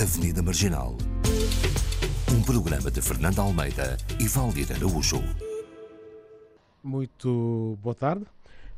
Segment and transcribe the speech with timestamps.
[0.00, 0.96] Avenida Marginal.
[2.32, 5.20] Um programa de Fernando Almeida e Valdir Araújo.
[6.84, 8.24] Muito boa tarde.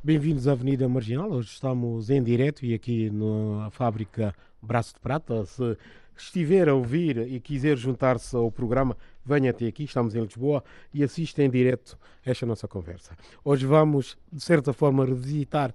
[0.02, 1.30] Bem-vindos à Avenida Marginal.
[1.30, 5.44] Hoje estamos em direto e aqui na fábrica Braço de Prata.
[5.44, 5.76] Se
[6.16, 9.84] estiver a ouvir e quiser juntar-se ao programa, venha até aqui.
[9.84, 10.64] Estamos em Lisboa
[10.94, 13.14] e assista em direto esta nossa conversa.
[13.44, 15.74] Hoje vamos, de certa forma, revisitar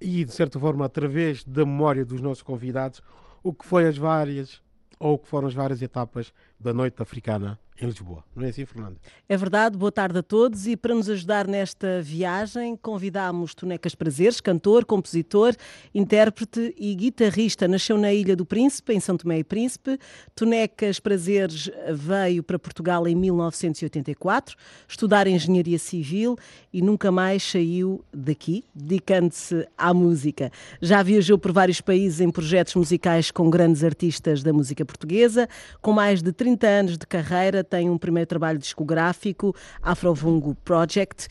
[0.00, 3.02] e, de certa forma, através da memória dos nossos convidados,
[3.42, 4.62] o que foi as várias
[5.00, 8.22] ou que foram as várias etapas da Noite Africana em Lisboa.
[8.36, 8.96] Não é assim, Fernando?
[9.28, 14.40] É verdade, boa tarde a todos e para nos ajudar nesta viagem convidámos Tonecas Prazeres,
[14.40, 15.54] cantor, compositor,
[15.94, 17.66] intérprete e guitarrista.
[17.66, 19.98] Nasceu na Ilha do Príncipe, em São Tomé e Príncipe.
[20.34, 26.36] Tonecas Prazeres veio para Portugal em 1984, estudar Engenharia Civil
[26.72, 30.50] e nunca mais saiu daqui, dedicando-se à música.
[30.82, 35.48] Já viajou por vários países em projetos musicais com grandes artistas da música portuguesa,
[35.80, 41.28] com mais de 30 anos de carreira, tem um primeiro trabalho discográfico, Afrovungo Project,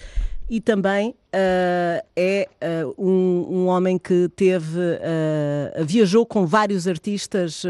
[0.50, 2.50] e também uh, é
[2.84, 7.64] uh, um, um, homem que teve uh, viajou com vários artistas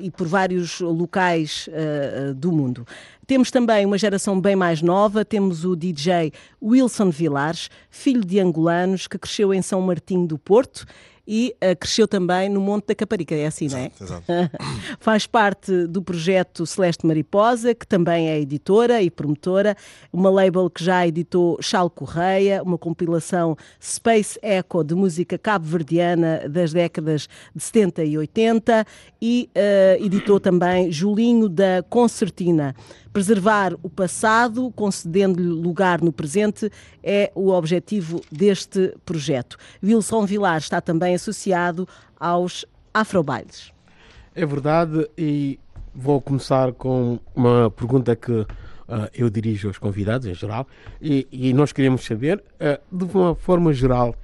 [0.00, 1.68] e por vários locais
[2.36, 2.86] do mundo.
[3.26, 9.06] Temos também uma geração bem mais nova, temos o DJ Wilson Vilares, filho de angolanos,
[9.06, 10.86] que cresceu em São Martinho do Porto
[11.26, 13.90] e uh, cresceu também no Monte da Caparica, é assim, não é?
[14.00, 14.24] Exato.
[15.00, 19.76] Faz parte do projeto Celeste Mariposa, que também é editora e promotora,
[20.12, 26.72] uma label que já editou Chal Correia, uma compilação Space Echo de música cabo-verdiana das
[26.72, 28.86] décadas de 70 e 80
[29.20, 32.74] e uh, editou também Julinho da Concertina.
[33.12, 36.70] Preservar o passado, concedendo-lhe lugar no presente,
[37.02, 39.56] é o objetivo deste projeto.
[39.82, 42.64] Wilson Vilar está também associado aos
[42.94, 43.72] Afrobailes.
[44.34, 45.58] É verdade, e
[45.94, 48.46] vou começar com uma pergunta que uh,
[49.14, 50.66] eu dirijo aos convidados em geral,
[51.00, 54.14] e, e nós queremos saber, uh, de uma forma geral,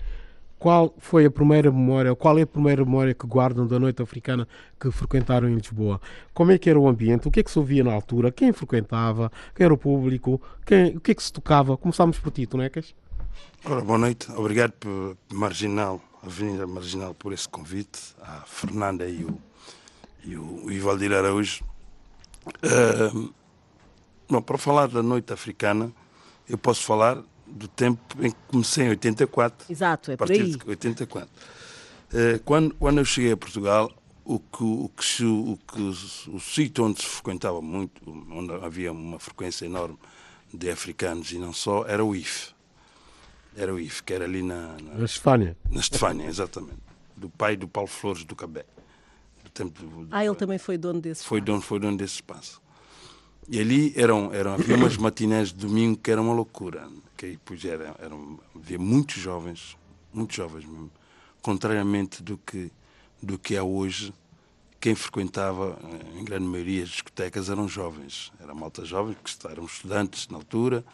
[0.63, 4.47] qual foi a primeira memória, qual é a primeira memória que guardam da noite africana
[4.79, 6.01] que frequentaram em Lisboa?
[6.33, 7.27] Como é que era o ambiente?
[7.27, 8.31] O que é que se ouvia na altura?
[8.31, 9.33] Quem frequentava?
[9.57, 10.41] Quem era o público?
[10.65, 11.77] Quem, o que é que se tocava?
[11.77, 12.95] Começámos por ti, Tonecas.
[13.65, 14.31] Ora, boa noite.
[14.33, 18.01] Obrigado por Marginal, Avenida Marginal, por esse convite.
[18.21, 19.39] A Fernanda e o,
[20.25, 21.65] e o, e Valdir Araújo.
[22.47, 23.33] Uh,
[24.29, 25.93] bom, para falar da noite africana,
[26.49, 29.71] eu posso falar do tempo em que comecei em 84.
[29.71, 31.31] Exato, é a partir de 84.
[32.15, 33.91] Eh, quando, quando eu cheguei a Portugal,
[34.25, 35.81] o que, o que, o, que,
[36.31, 39.99] o sítio onde se frequentava muito, onde havia uma frequência enorme
[40.53, 42.52] de africanos e não só, era o IF.
[43.57, 44.77] Era o IF, que era ali na...
[44.83, 45.57] Na, na Estefânia.
[45.71, 46.81] Na Estefânia, exatamente.
[47.17, 48.65] Do pai do Paulo Flores do Cabé.
[49.45, 51.53] Do tempo do, ah, ele também foi dono desse foi espaço.
[51.53, 52.63] Dono, foi dono desse espaço.
[53.49, 56.89] E ali eram, eram, havia umas matinés de domingo que era uma loucura
[57.23, 59.77] que aí pois era, eram, havia muitos jovens,
[60.13, 60.91] muitos jovens mesmo,
[61.41, 62.69] contrariamente do que,
[63.23, 64.13] do que é hoje,
[64.81, 69.67] quem frequentava, eh, em grande maioria, as discotecas eram jovens, eram malta jovens, que eram
[69.67, 70.85] estudantes na altura,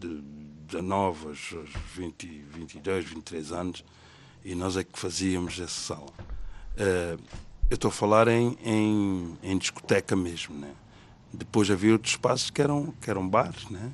[0.00, 0.22] de
[0.68, 1.54] 19 aos
[1.94, 3.84] 20, 22, 23 anos,
[4.44, 6.10] e nós é que fazíamos essa sala.
[6.76, 7.20] Uh,
[7.68, 10.72] eu estou a falar em, em, em discoteca mesmo, né?
[11.32, 13.92] Depois havia outros espaços que eram, que eram bares, né?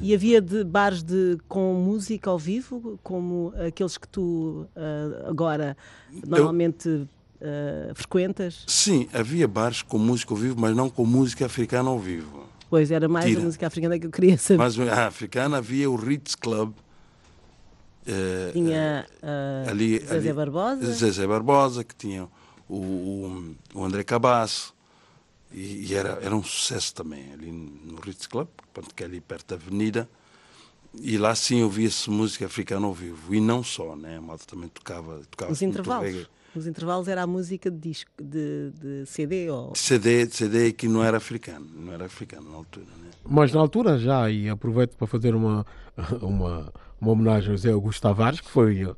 [0.00, 5.76] E havia de bares de, com música ao vivo, como aqueles que tu uh, agora
[6.26, 7.90] normalmente Eu...
[7.90, 8.64] uh, frequentas?
[8.66, 12.46] Sim, havia bares com música ao vivo, mas não com música africana ao vivo.
[12.70, 13.40] Pois, era mais Tira.
[13.40, 14.58] a música africana que eu queria saber.
[14.58, 16.72] Mas a africana havia o Ritz Club.
[18.06, 19.06] Uh, tinha
[19.68, 20.92] ali, Zezé ali, Barbosa.
[20.92, 22.28] Zezé Barbosa, que tinha
[22.68, 24.72] o, o, o André Cabasso.
[25.52, 28.46] E, e, era, era um sucesso também, ali no Ritz Club,
[28.94, 30.08] que é ali perto da avenida.
[30.94, 33.34] E lá sim ouvia-se música africana ao vivo.
[33.34, 34.18] E não só, né?
[34.18, 35.22] A malta também tocava.
[35.28, 36.28] tocava Os intervalos.
[36.54, 39.74] Os intervalos era a música de disco, de, de CD ou...
[39.74, 43.10] CD, CD que não era africano, não era africano na altura, né?
[43.24, 45.64] Mas na altura já, e aproveito para fazer uma,
[46.20, 48.96] uma uma homenagem ao José Augusto Tavares, que foi uh,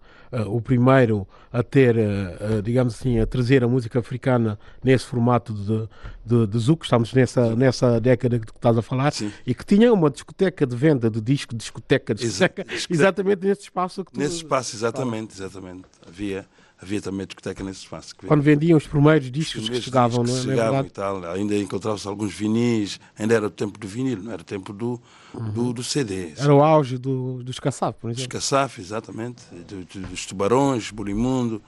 [0.49, 5.89] o primeiro a ter, uh, digamos assim, a trazer a música africana nesse formato de,
[6.25, 9.33] de, de Zuc, estamos nessa, nessa década que estás a falar, Sim.
[9.47, 14.13] e que tinha uma discoteca de venda de disco, discoteca, discoteca, exatamente nesse espaço que
[14.13, 14.19] tu...
[14.19, 15.85] Nesse espaço, exatamente, exatamente.
[16.07, 16.45] Havia
[16.83, 18.15] havia também discoteca nesse espaço.
[18.27, 20.41] Quando vendiam os primeiros discos que chegavam, não é?
[20.41, 24.33] Chegavam é e tal, ainda encontrava-se alguns vinis, ainda era o tempo do vinil, não
[24.33, 25.01] era o tempo do,
[25.33, 25.51] uhum.
[25.51, 26.33] do, do, CD.
[26.37, 28.27] Era o auge do, dos Caçaf, por exemplo.
[28.29, 31.63] Dos Caçaf, exatamente, do, do, dos Tubarões, Burimundo,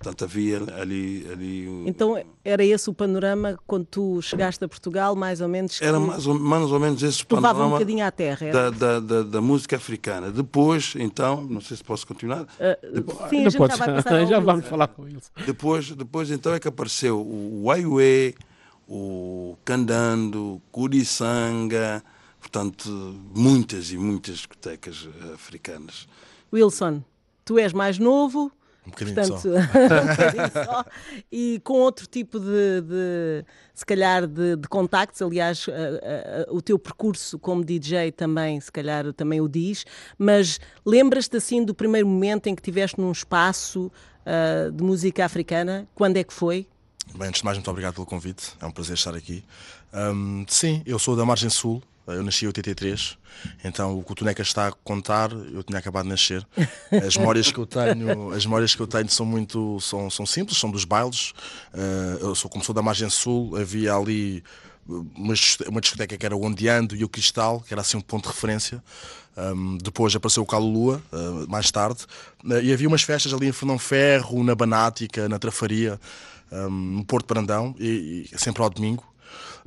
[0.00, 1.28] Portanto, havia ali.
[1.30, 5.78] ali então, era esse o panorama quando tu chegaste a Portugal, mais ou menos?
[5.78, 5.84] Que...
[5.84, 7.66] Era mais ou, mais ou menos esse panorama.
[7.66, 8.50] um bocadinho à terra.
[8.50, 10.30] Da, da, da, da, música africana.
[10.30, 12.44] Depois, então, não sei se posso continuar.
[12.44, 15.30] Uh, depois, sim, a já, vai passar já vamos falar com eles.
[15.44, 18.34] Depois, depois, então, é que apareceu o Waiwe,
[18.88, 22.02] o Candando, Curiçanga,
[22.40, 22.88] portanto,
[23.34, 26.08] muitas e muitas discotecas africanas.
[26.50, 27.04] Wilson,
[27.44, 28.50] tu és mais novo,
[28.86, 29.48] um bocadinho Portanto, só.
[29.58, 30.84] um bocadinho só.
[31.30, 33.44] E com outro tipo de, de
[33.74, 35.20] se calhar, de, de contactos.
[35.22, 39.84] Aliás, uh, uh, o teu percurso como DJ também, se calhar, também o diz.
[40.18, 43.90] Mas lembras-te assim do primeiro momento em que estiveste num espaço
[44.26, 45.86] uh, de música africana?
[45.94, 46.66] Quando é que foi?
[47.14, 48.54] Bem, antes de mais, muito obrigado pelo convite.
[48.60, 49.44] É um prazer estar aqui.
[49.92, 53.16] Um, sim, eu sou da Margem Sul, eu nasci em 83,
[53.64, 56.46] então o que o Tuneca está a contar, eu tinha acabado de nascer.
[57.06, 60.58] As memórias que eu tenho, as memórias que eu tenho são muito são, são simples,
[60.58, 61.32] são dos bailes.
[61.72, 64.42] Uh, eu sou como sou da margem sul, havia ali
[64.86, 65.34] uma,
[65.68, 68.34] uma discoteca que era o Ondeando e o Cristal, que era assim um ponto de
[68.34, 68.82] referência.
[69.36, 72.04] Um, depois apareceu o Calulua, uh, mais tarde,
[72.44, 76.00] uh, e havia umas festas ali em Fernão Ferro, na Banática, na Trafaria,
[76.50, 79.04] um, no Porto Brandão, e, e sempre ao domingo.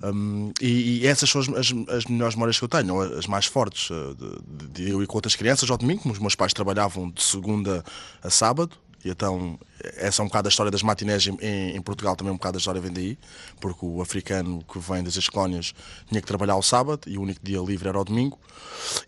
[0.04, 3.46] Um, e, e, essas são as, as, as, melhores memórias que eu tenho, as mais
[3.46, 3.90] fortes.
[3.92, 4.16] Eh,
[4.48, 7.84] de, de, eu e com outras crianças ao domingo, os meus pais trabalhavam de segunda
[8.22, 9.60] a sábado, e então
[9.98, 12.60] essa é um bocado a história das matinés em, em, Portugal, também um bocado a
[12.60, 13.18] história vem daí,
[13.60, 15.74] porque o africano que vem das colónias
[16.08, 18.40] tinha que trabalhar ao sábado e o único dia livre era ao domingo.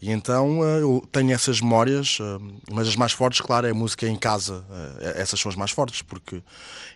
[0.01, 2.37] E então eh, eu tenho essas memórias, eh,
[2.71, 4.65] mas as mais fortes, claro, é a música em casa.
[5.15, 6.43] Essas são as mais fortes, porque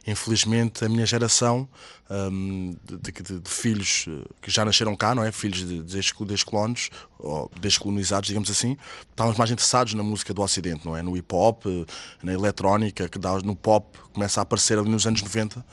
[0.05, 1.67] infelizmente a minha geração
[2.09, 5.31] um, de, de, de, filhos eh, que já nasceram cá, não é?
[5.31, 6.89] Filhos de, de descolonos,
[7.19, 8.77] ou descolonizados, digamos assim,
[9.11, 11.01] estávamos mais interessados na música do Ocidente, não é?
[11.01, 11.85] No hip hop, eh,
[12.23, 15.63] na eletrónica, que dá no pop, começa a aparecer ali nos anos 90.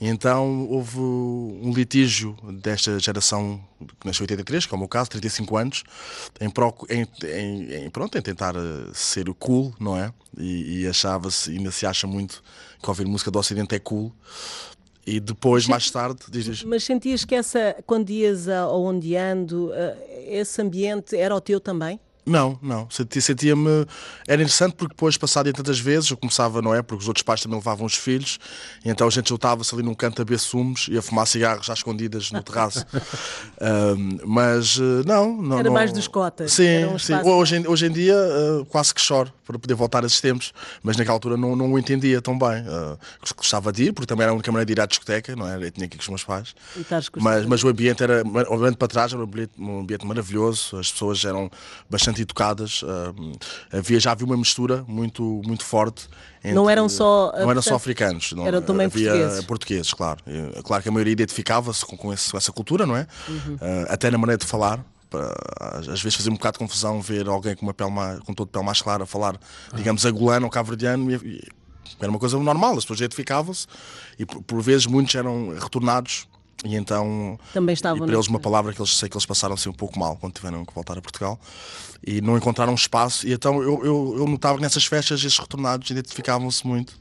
[0.00, 3.62] E então houve um litígio desta geração
[4.00, 5.84] que nasceu em 83, que é o meu caso, 35 anos,
[6.40, 6.50] em,
[6.88, 10.12] em, em, em pronto, em tentar eh, ser cool, não é?
[10.38, 12.42] E, e achava-se, ainda se acha muito
[12.82, 14.14] que ouvir música do Ocidente é cool.
[15.06, 16.64] E depois, mais tarde, dizes.
[16.64, 22.00] Mas sentias que essa, quando ias ao ondeando, eh, esse ambiente era o teu também?
[22.26, 22.88] Não, não.
[22.90, 23.86] Sentia-me.
[24.26, 26.82] Era interessante porque depois, passado tantas vezes, eu começava, não é?
[26.82, 28.40] Porque os outros pais também levavam os filhos,
[28.84, 31.66] e então a gente juntava-se ali num canto a beber sumos e a fumar cigarros
[31.66, 32.84] já escondidas no terraço.
[33.96, 35.58] um, mas eh, não, não.
[35.58, 35.72] Era não...
[35.74, 36.52] mais dos cotas.
[36.52, 37.14] Sim, um sim.
[37.14, 40.52] Hoje, em, hoje em dia uh, quase que choro para poder voltar a esses tempos,
[40.82, 42.62] mas naquela altura não, não o entendia tão bem.
[42.62, 42.98] Uh,
[43.36, 45.64] gostava de ir, porque também era a única maneira de ir à discoteca, não é?
[45.64, 46.54] Eu tinha que ir com os meus pais.
[47.20, 50.90] Mas, mas o ambiente era, obviamente para trás, era um ambiente, um ambiente maravilhoso, as
[50.90, 51.48] pessoas eram
[51.88, 52.82] bastante bastante educadas.
[52.82, 53.38] Uh,
[53.72, 56.08] havia, já havia uma mistura muito, muito forte.
[56.38, 59.44] Entre, não eram só, não eram só africanos, não, eram também havia portugueses.
[59.44, 60.20] portugueses, claro.
[60.64, 63.06] Claro que a maioria identificava-se com, com, esse, com, essa cultura, não é?
[63.28, 63.54] Uhum.
[63.54, 64.84] Uh, até na maneira de falar.
[65.78, 68.48] Às vezes fazia um bocado de confusão ver alguém com uma pele mais, com todo
[68.48, 69.38] pele mais clara falar,
[69.72, 71.08] digamos, agulano ou cabo-verdiano.
[72.00, 73.66] Era uma coisa normal, as pessoas identificavam-se
[74.18, 76.26] e por, por vezes muitos eram retornados
[76.64, 79.68] e então, Também estavam e para eles uma palavra que eles sei que eles passaram-se
[79.68, 81.38] um pouco mal quando tiveram que voltar a Portugal
[82.04, 83.26] e não encontraram espaço.
[83.26, 86.94] E então eu, eu, eu notava que nessas festas esses retornados identificavam-se muito.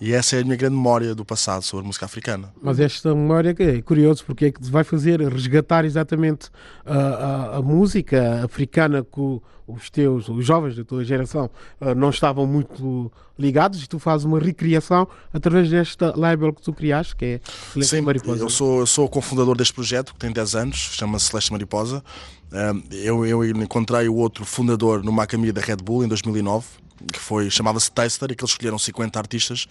[0.00, 2.52] E essa é a minha grande memória do passado sobre a música africana.
[2.60, 6.50] Mas esta memória é curioso porque é que vai fazer resgatar exatamente
[6.84, 11.50] a, a, a música africana que os teus, os jovens da tua geração
[11.80, 16.72] uh, não estavam muito ligados e tu fazes uma recriação através desta label que tu
[16.72, 17.40] criaste, que é
[17.72, 18.42] Celeste Sim, Mariposa.
[18.42, 22.02] Eu sou, eu sou o cofundador deste projeto, que tem 10 anos, chama-se Celeste Mariposa.
[22.50, 26.66] Uh, eu, eu encontrei o outro fundador numa academia da Red Bull em 2009,
[27.12, 29.66] que foi chamava-se Taster e que eles escolheram 50 artistas,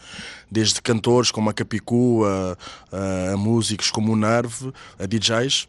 [0.50, 2.57] desde cantores como a Capicu, a,
[2.91, 5.67] a, a músicos como o Nerve, a DJs,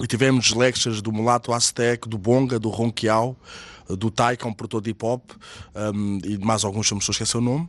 [0.00, 3.36] e tivemos lectures do Mulato Aztec, do Bonga, do Ronquial,
[3.88, 5.22] do Tai, que um produtor de hip hop,
[5.74, 7.68] um, e mais alguns, não me esquecer o nome.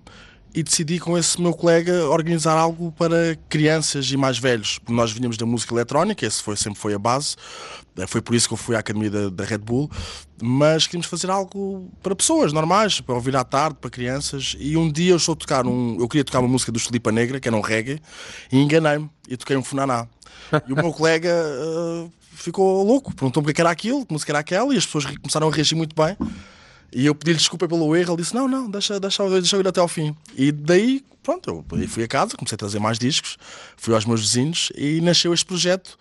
[0.54, 5.38] E decidi com esse meu colega organizar algo para crianças e mais velhos, nós vinhamos
[5.38, 7.36] da música eletrónica, esse foi, sempre foi a base,
[7.96, 9.92] eh, foi por isso que eu fui à academia da, da Red Bull,
[10.42, 14.56] mas queríamos fazer algo para pessoas normais, para ouvir à tarde, para crianças.
[14.60, 17.12] E um dia eu estou a tocar um, eu queria tocar uma música do Filipa
[17.12, 18.02] Negra, que era um reggae,
[18.52, 20.08] e enganei-me e toquei um funaná.
[20.68, 24.40] E o meu colega uh, ficou louco, perguntou-me o que era aquilo, que música era
[24.40, 26.18] aquela, e as pessoas começaram a reagir muito bem.
[26.94, 29.68] E eu pedi-lhe desculpa pelo erro, ele disse: Não, não, deixa, deixa, deixa eu ir
[29.68, 30.16] até ao fim.
[30.36, 33.38] E daí, pronto, eu fui a casa, comecei a trazer mais discos,
[33.78, 35.98] fui aos meus vizinhos e nasceu este projeto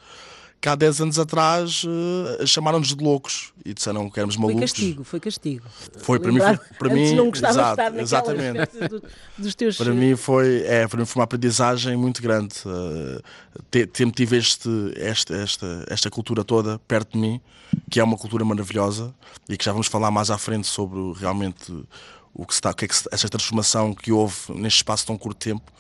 [0.61, 4.59] que há 10 anos atrás uh, chamaram-nos de loucos e disseram que éramos malucos.
[4.59, 5.67] Foi castigo, foi castigo.
[5.99, 8.89] Foi, para mim, foi, para mim não gostava exato, de estar exatamente.
[8.89, 9.03] Do,
[9.39, 9.77] dos teus...
[9.77, 12.57] Para mim foi, é, para mim foi uma aprendizagem muito grande.
[12.67, 13.23] Uh,
[13.71, 17.41] ter, ter tive este, esta, esta, esta cultura toda perto de mim,
[17.89, 19.15] que é uma cultura maravilhosa
[19.49, 21.73] e que já vamos falar mais à frente sobre realmente
[22.35, 25.39] o que está, o que é que, essa transformação que houve neste espaço tão curto
[25.39, 25.73] tempo,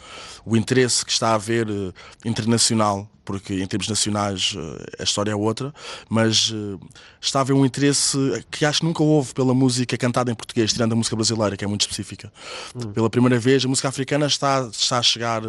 [0.44, 1.92] o interesse que está a haver uh,
[2.24, 5.70] internacional porque em termos nacionais eh, a história é outra,
[6.08, 6.78] mas eh,
[7.20, 8.16] está a haver um interesse
[8.50, 11.62] que acho que nunca houve pela música cantada em português, tirando a música brasileira, que
[11.62, 12.32] é muito específica.
[12.74, 12.90] Hum.
[12.90, 15.42] Pela primeira vez, a música africana está, está a chegar,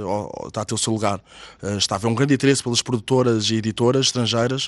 [0.46, 1.22] está a ter o seu lugar.
[1.64, 4.68] Eh, está a haver um grande interesse pelas produtoras e editoras estrangeiras.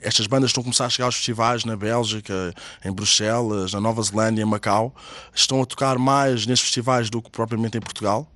[0.00, 4.02] Estas bandas estão a começar a chegar aos festivais na Bélgica, em Bruxelas, na Nova
[4.02, 4.94] Zelândia, em Macau.
[5.34, 8.26] Estão a tocar mais nestes festivais do que propriamente em Portugal.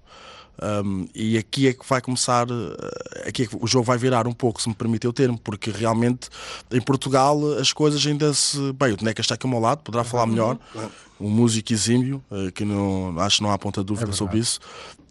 [0.62, 4.26] Um, e aqui é que vai começar, eh, aqui é que o jogo vai virar
[4.26, 6.28] um pouco, se me permite o termo, porque realmente
[6.70, 8.72] em Portugal as coisas ainda se.
[8.72, 10.58] Bem, o Teneca está aqui ao meu lado, poderá falar melhor.
[11.20, 12.22] Um músico exímio,
[12.54, 14.58] que não, acho que não há ponta de dúvida é sobre isso.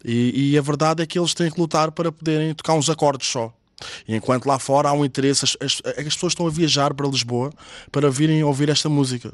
[0.04, 3.28] E, e a verdade é que eles têm que lutar para poderem tocar uns acordes
[3.28, 3.54] só.
[4.08, 7.08] E enquanto lá fora há um interesse, as, as, as, pessoas estão a viajar para
[7.08, 7.52] Lisboa
[7.92, 9.32] para virem ouvir esta música.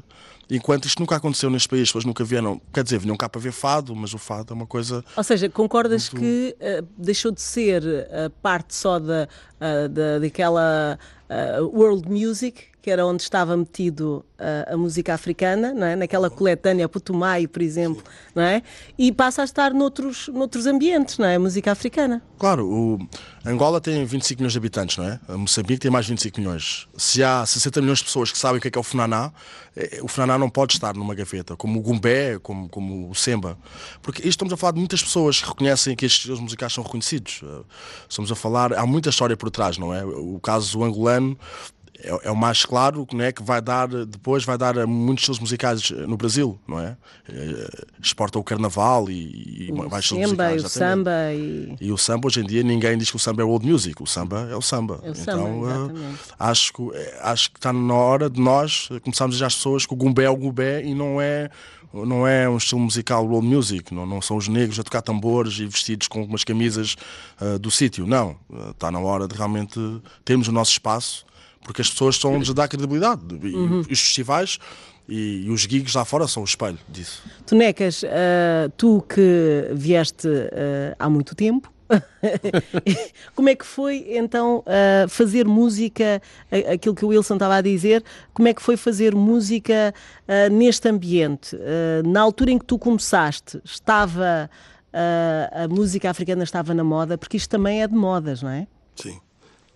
[0.50, 3.40] Enquanto isto nunca aconteceu neste país, as pessoas nunca vieram, quer dizer, vinham cá para
[3.40, 5.04] ver fado, mas o fado é uma coisa.
[5.16, 6.24] Ou seja, concordas muito...
[6.24, 9.28] que uh, deixou de ser a parte só da,
[9.60, 15.72] uh, da, daquela uh, world music que era onde estava metido uh, a música africana,
[15.72, 15.96] não é?
[15.96, 18.02] naquela coletânea Putumayo, por exemplo,
[18.34, 18.62] não é?
[18.98, 21.36] e passa a estar noutros, noutros ambientes, não é?
[21.36, 22.22] a música africana.
[22.38, 22.98] Claro, o
[23.44, 25.20] Angola tem 25 milhões de habitantes, não é?
[25.28, 26.88] A Moçambique tem mais 25 milhões.
[26.96, 29.30] Se há 60 milhões de pessoas que sabem o que é, que é o Funaná,
[29.76, 33.58] eh, o Funaná não pode estar numa gaveta, como o Gumbé, como, como o Semba.
[34.00, 36.82] Porque isto estamos a falar de muitas pessoas que reconhecem que estes estilos musicais são
[36.82, 37.40] reconhecidos.
[37.42, 37.62] Eh,
[38.08, 40.04] estamos a falar, há muita história por trás, não é?
[40.04, 41.38] O caso angolano
[42.04, 45.90] é, é, o mais claro né, que vai dar depois vai dar muitos estilos musicais
[45.90, 46.96] no Brasil não é,
[47.28, 47.68] é
[48.02, 51.76] exporta o carnaval e, e o mais estilos musicais o samba e...
[51.80, 51.92] e...
[51.92, 54.48] o samba hoje em dia ninguém diz que o samba é old music o samba
[54.50, 55.00] é o samba.
[55.02, 56.82] É o então samba, uh, acho que
[57.20, 60.24] acho que está na hora de nós começarmos a dizer às pessoas que o gumbé
[60.24, 61.50] é o gumbé e não é
[61.92, 65.58] não é um estilo musical world music, não, não são os negros a tocar tambores
[65.58, 66.96] e vestidos com umas camisas
[67.40, 68.36] uh, do sítio, não.
[68.48, 69.80] Uh, está na hora de realmente
[70.24, 71.26] termos o nosso espaço
[71.64, 73.22] porque as pessoas estão-nos a dar credibilidade.
[73.42, 73.80] E uhum.
[73.80, 74.58] os festivais
[75.08, 77.22] e, e, os gigs lá fora são o espelho disso.
[77.46, 81.70] Tonecas, uh, tu que vieste uh, há muito tempo,
[83.34, 86.22] como é que foi então uh, fazer música,
[86.72, 89.92] aquilo que o Wilson estava a dizer, como é que foi fazer música
[90.28, 91.56] uh, neste ambiente?
[91.56, 94.50] Uh, na altura em que tu começaste, estava
[94.92, 98.66] a música africana estava na moda, porque isto também é de modas, não é?
[98.96, 99.20] Sim.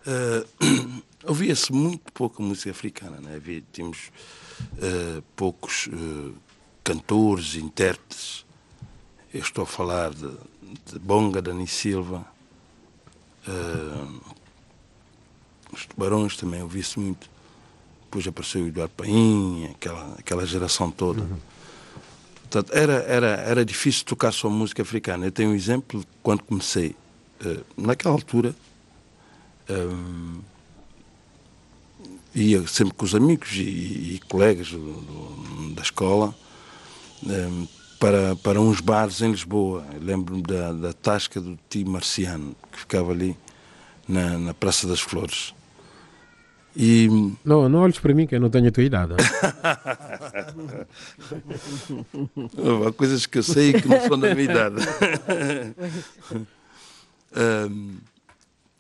[1.27, 3.37] Ouvia-se muito pouca música africana, né?
[3.37, 4.11] Havia, tínhamos
[4.61, 6.35] uh, poucos uh,
[6.83, 8.45] cantores, intérpretes.
[9.33, 10.29] Eu estou a falar de,
[10.87, 12.27] de Bonga, Dani Silva,
[13.49, 14.21] uh,
[15.73, 17.29] os Tubarões também ouvi-se muito.
[18.05, 21.23] Depois apareceu o Eduardo Paim, aquela, aquela geração toda.
[21.23, 21.39] Uhum.
[22.43, 25.27] Portanto, era, era, era difícil tocar só música africana.
[25.27, 26.95] Eu tenho um exemplo quando comecei,
[27.77, 28.55] naquela altura
[32.35, 36.35] ia sempre com os amigos e, e colegas do, do, da escola
[37.25, 37.69] um, ehm,
[37.99, 39.85] para, para uns bares em Lisboa.
[40.01, 43.37] Lembro-me da, da tasca do tio Marciano, que ficava ali
[44.07, 45.55] na, na Praça das Flores.
[46.77, 47.09] E...
[47.45, 49.15] Não, não olhes para mim que eu não tenho a tua idade.
[52.87, 54.77] Há coisas que eu sei que não são da minha idade.
[57.71, 57.97] um,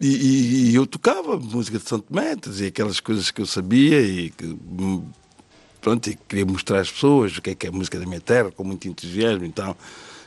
[0.01, 4.01] E, e, e, eu tocava música de Santo Metas e aquelas coisas que eu sabia
[4.01, 4.59] e que
[5.81, 8.21] pronto, e queria mostrar às pessoas o que é que é a música da minha
[8.21, 9.77] terra, com muito entusiasmo e tal.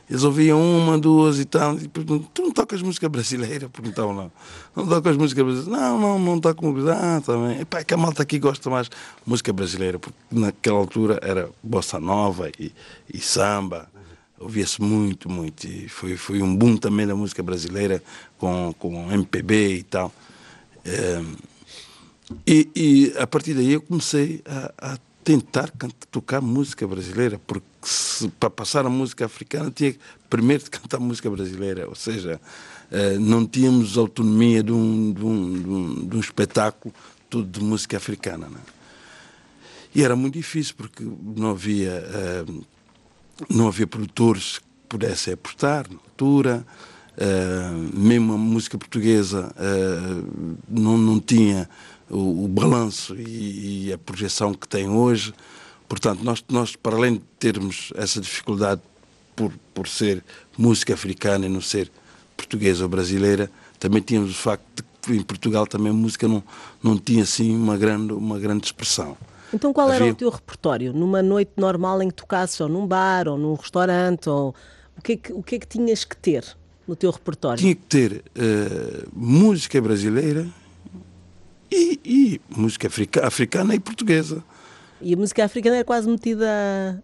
[0.10, 3.68] Eles ouviam uma, duas e tal, e perguntam, tu não tocas música brasileira?
[3.74, 4.32] Perguntavam lá.
[4.74, 5.82] Não tocas música brasileira?
[5.82, 6.94] Não, não, não toco música.
[6.94, 7.60] Ah, também.
[7.60, 8.90] Epá, é que a malta aqui gosta mais
[9.26, 12.72] música brasileira, porque naquela altura era bossa nova e,
[13.14, 13.90] e samba
[14.39, 15.67] ouvia-se muito, muito.
[15.67, 18.01] E foi, foi um boom também da música brasileira
[18.38, 20.13] com, com MPB e tal.
[20.86, 21.24] É,
[22.46, 27.65] e, e, a partir daí eu comecei a, a tentar cantar, tocar música brasileira, porque
[28.39, 29.96] para passar a música africana tinha
[30.29, 32.39] primeiro de cantar música brasileira, ou seja,
[32.91, 36.94] é, não tínhamos autonomia de um, de um, de um, de um espetáculo
[37.29, 38.48] tudo de música africana.
[38.48, 38.60] Né?
[39.94, 41.91] E era muito difícil porque não havia.
[41.91, 42.46] É,
[43.50, 46.65] não havia produtores que pudessem apostar na altura,
[47.17, 51.67] Uh, mesmo a música portuguesa uh, não, não tinha
[52.08, 55.34] o, o balanço e, e, a projeção que tem hoje.
[55.89, 58.82] Portanto, nós, nós, para além de termos essa dificuldade
[59.36, 60.24] por, por ser
[60.56, 61.91] música africana e não ser
[62.36, 66.44] portuguesa ou brasileira, também tínhamos o facto de que em Portugal também a música não,
[66.84, 69.17] não tinha assim uma grande, uma grande expressão.
[69.54, 70.06] Então qual Havia...
[70.06, 70.94] era o teu repertório?
[70.94, 74.30] Numa noite normal em que tocasses ou num bar ou num restaurante?
[74.30, 74.54] Ou...
[74.98, 76.44] O, que é que, o que é que tinhas que ter
[76.88, 77.60] no teu repertório?
[77.60, 80.48] Tinha que ter uh, música brasileira
[81.72, 84.44] e, e música africa, africana e portuguesa.
[85.00, 87.04] E a música africana era quase metida.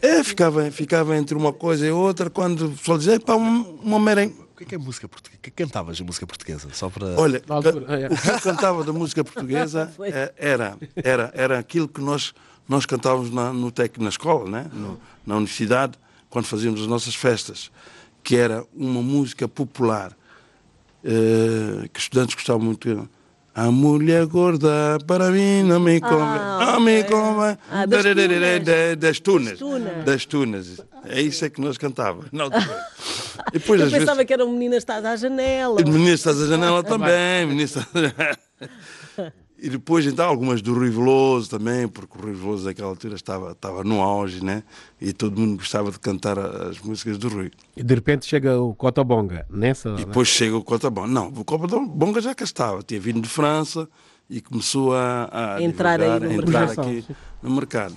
[0.00, 2.30] é, ficava, ficava entre uma coisa e outra.
[2.30, 4.43] Quando o pessoal dizia, pá, uma merengue.
[4.54, 5.40] O que é, que é música portuguesa?
[5.42, 6.68] que cantavas de música portuguesa?
[6.72, 7.20] Só para...
[7.20, 8.06] Olha, é.
[8.06, 12.32] o que eu cantava da música portuguesa é, era, era, era aquilo que nós,
[12.68, 14.70] nós cantávamos na, no tec, na escola, né?
[14.72, 15.98] No, na universidade,
[16.30, 17.72] quando fazíamos as nossas festas,
[18.22, 20.16] que era uma música popular,
[21.02, 23.08] eh, que estudantes gostavam muito.
[23.54, 27.56] A mulher gorda para mim não me come, ah, não me come.
[27.70, 28.02] Ah, das,
[28.98, 29.60] das tunas.
[30.04, 30.80] Das tunas.
[31.06, 32.26] É isso é que nós cantávamos.
[32.32, 32.50] Não,
[33.52, 34.26] depois, Eu pensava vezes...
[34.26, 35.80] que era um menino estás à janela.
[35.80, 37.46] Menino estás à janela também.
[37.46, 37.86] Menino estás...
[39.64, 43.52] E depois, então, algumas do Rui Veloso também, porque o Rui Veloso naquela altura estava,
[43.52, 44.62] estava no auge, né?
[45.00, 47.50] E todo mundo gostava de cantar as músicas do Rui.
[47.74, 49.88] E de repente chega o Cotabonga, nessa...
[49.98, 50.34] E depois né?
[50.34, 51.08] chega o Cotabonga.
[51.08, 53.88] Não, o Cotabonga já cá estava, tinha vindo de França
[54.28, 57.02] e começou a, a entrar, aí no entrar aqui
[57.42, 57.96] no mercado.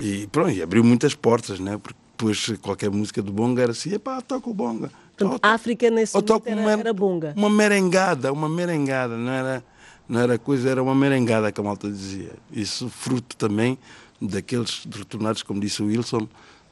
[0.00, 1.78] E pronto, e abriu muitas portas, né?
[1.80, 4.90] Porque depois qualquer música do Bonga era assim, epá, toca o Bonga.
[5.16, 7.34] Portanto, África nesse momento era, era Bonga.
[7.36, 9.62] Uma merengada, uma merengada, não era
[10.08, 12.32] não era coisa, era uma merengada que a malta dizia.
[12.50, 13.78] Isso fruto também
[14.20, 16.28] daqueles retornados, como disse o Wilson,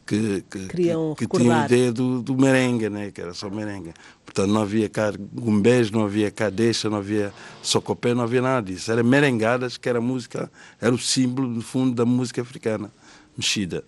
[0.06, 3.10] que, que, que, que tinham a ideia do, do merengue, né?
[3.12, 3.92] que era só merengue.
[4.24, 7.32] Portanto, não havia cá gumbés, não havia cá deixa, não havia
[7.62, 8.90] socopé, não havia nada disso.
[8.90, 12.90] Era merengadas, que era música, era o símbolo, no fundo, da música africana
[13.36, 13.84] mexida.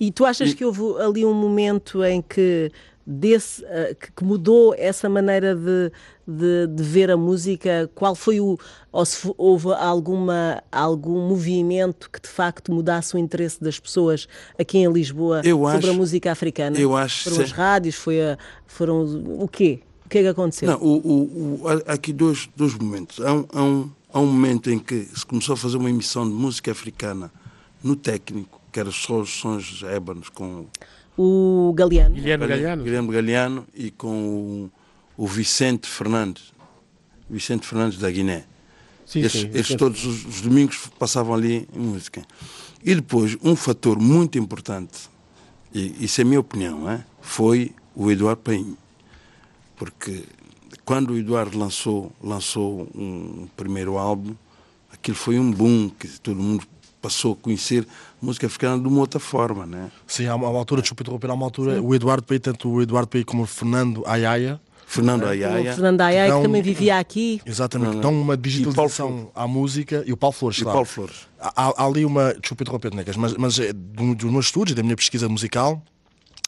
[0.00, 0.54] E tu achas e...
[0.54, 2.72] que houve ali um momento em que
[3.06, 5.92] desse, uh, que mudou essa maneira de,
[6.26, 7.90] de, de, ver a música?
[7.94, 8.58] Qual foi o.
[8.90, 14.78] ou se houve alguma, algum movimento que de facto mudasse o interesse das pessoas aqui
[14.78, 16.78] em Lisboa eu sobre acho, a música africana?
[16.78, 17.30] Eu acho.
[17.30, 17.94] Foram as rádios?
[17.96, 19.02] Foi a, foram
[19.40, 19.80] o quê?
[20.06, 20.68] O que é que aconteceu?
[20.68, 23.20] Não, o, o, o, há aqui dois, dois momentos.
[23.20, 26.28] Há um, há, um, há um momento em que se começou a fazer uma emissão
[26.28, 27.32] de música africana
[27.82, 30.66] no técnico, que era só os sons ébanos com
[31.16, 32.14] o Galeano.
[32.14, 32.84] Guilherme Galeano.
[32.84, 34.70] Guilherme Galeano e com
[35.16, 36.52] o, Vicente Fernandes.
[37.28, 38.44] Vicente Fernandes da Guiné.
[39.06, 42.22] Sim, estes, sim, todos os, os, domingos passavam ali em música.
[42.84, 45.10] E depois, um fator muito importante,
[45.74, 47.04] e isso é a minha opinião, é?
[47.20, 48.76] foi o Eduardo Paim.
[49.76, 50.24] Porque
[50.84, 54.34] quando o Eduardo lançou, lançou um primeiro álbum,
[54.92, 56.66] aquilo foi um boom, que todo mundo
[57.00, 57.86] passou a conhecer
[58.20, 59.90] música africana de uma outra forma, né?
[60.06, 61.80] Sim, há uma, altura, desculpa interromper, há uma altura, Sim.
[61.80, 64.60] o Eduardo Pei, tanto o Eduardo Pei como o Fernando Ayaia,
[64.94, 65.72] Fernando Ayaia.
[65.72, 67.40] O Fernando Ayaia, dão, que também vivia aqui.
[67.46, 70.74] Exatamente, dão uma digitalização à música e o Paulo Flores, e claro.
[70.74, 71.28] Paulo Flores.
[71.40, 74.96] Há, há, ali uma, desculpa interromper, Necas, mas, mas é dos meus estudos, da minha
[74.96, 75.82] pesquisa musical,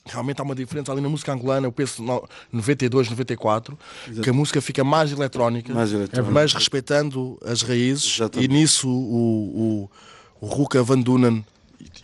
[0.06, 4.22] realmente há uma diferença ali na música angolana, eu penso no 92, 94, Exato.
[4.22, 6.32] que a música fica mais eletrónica, mais eletrónica.
[6.32, 8.50] mas respeitando as raízes, Exatamente.
[8.50, 9.90] e nisso o, o
[10.44, 11.42] o Ruka Van Dunen,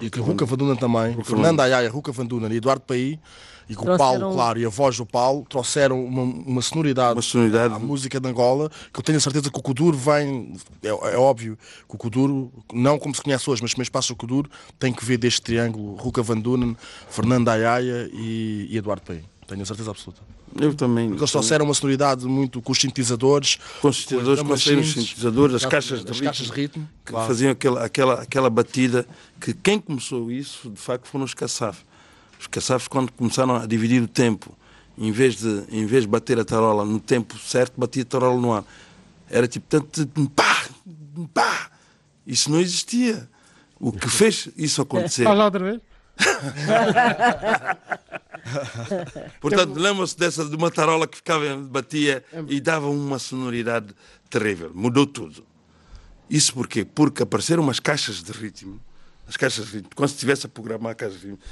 [0.01, 3.21] e o Ruka Van Dunen também, o Fernando Ayaia, Ruka Van Dunen e Eduardo Paí,
[3.71, 7.23] e com o Paulo, claro, e a voz do Paulo, trouxeram uma, uma, sonoridade, uma
[7.23, 10.89] sonoridade à música de Angola, que eu tenho a certeza que o Kuduro vem, é,
[10.89, 11.57] é, óbvio
[11.89, 15.05] que o Kuduro, não como se conhece hoje, mas como espaço o Kuduro, tem que
[15.05, 16.77] ver deste triângulo Ruka Van Dunen,
[17.09, 19.23] Fernando Ayaia e, e Eduardo Paí.
[19.47, 20.21] Tenho a certeza absoluta.
[20.61, 21.09] Eu também.
[21.09, 23.57] Porque eles trouxeram uma sonoridade muito com os sintetizadores.
[23.81, 26.89] Com os sintetizadores, com os sintetizadores, as caixas de, as caixas de ritmo.
[27.05, 27.29] Que claro.
[27.29, 29.07] faziam aquela, aquela, aquela batida
[29.41, 31.89] que quem começou isso, de facto, foram os caçafes.
[32.41, 34.57] Os caçafes, quando começaram a dividir o tempo,
[34.97, 38.41] em vez de, em vez de bater a tarola no tempo certo, batia a tarola
[38.41, 38.65] no ar.
[39.29, 40.65] Era tipo tanto pá,
[41.35, 41.71] pá.
[42.27, 43.29] Isso não existia.
[43.79, 45.25] O que fez isso acontecer.
[45.25, 45.81] Fala outra vez.
[49.41, 53.95] Portanto, lembram-se dessa de uma tarola que ficava, batia e dava uma sonoridade
[54.31, 54.73] terrível.
[54.75, 55.45] Mudou tudo.
[56.29, 56.87] Isso porquê?
[56.87, 58.81] Porque apareceram umas caixas de ritmo.
[59.29, 59.91] As caixas de ritmo.
[59.95, 61.43] Quando se estivesse a programar caixas de ritmo,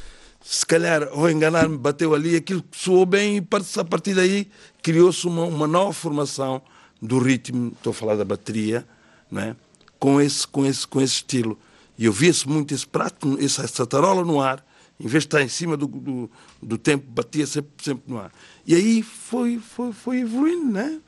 [0.40, 3.46] se calhar, ou enganar-me, bateu ali, aquilo soou bem e
[3.80, 4.48] a partir daí
[4.82, 6.62] criou-se uma, uma nova formação
[7.00, 8.86] do ritmo, estou a falar da bateria,
[9.30, 9.56] não é?
[9.98, 11.58] com, esse, com, esse, com esse estilo.
[11.98, 14.64] E eu via-se muito esse prato, essa, essa tarola no ar,
[15.00, 16.30] em vez de estar em cima do, do,
[16.62, 18.32] do tempo, batia sempre, sempre no ar.
[18.66, 21.00] E aí foi, foi, foi evoluindo, né?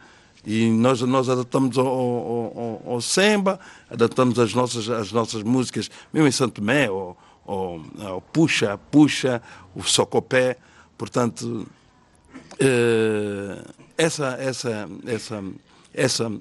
[0.44, 5.90] E nós, nós adaptamos ao, ao, ao, ao samba, adaptamos as nossas, as nossas músicas,
[6.12, 7.16] mesmo em Santo Tomé, ao,
[7.50, 9.42] ao, ao Puxa, Puxa,
[9.74, 10.56] o Socopé.
[10.96, 11.66] Portanto,
[12.58, 13.64] eh,
[13.96, 15.44] essa, essa, essa,
[15.92, 16.32] essa,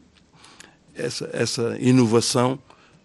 [0.95, 2.59] essa, essa inovação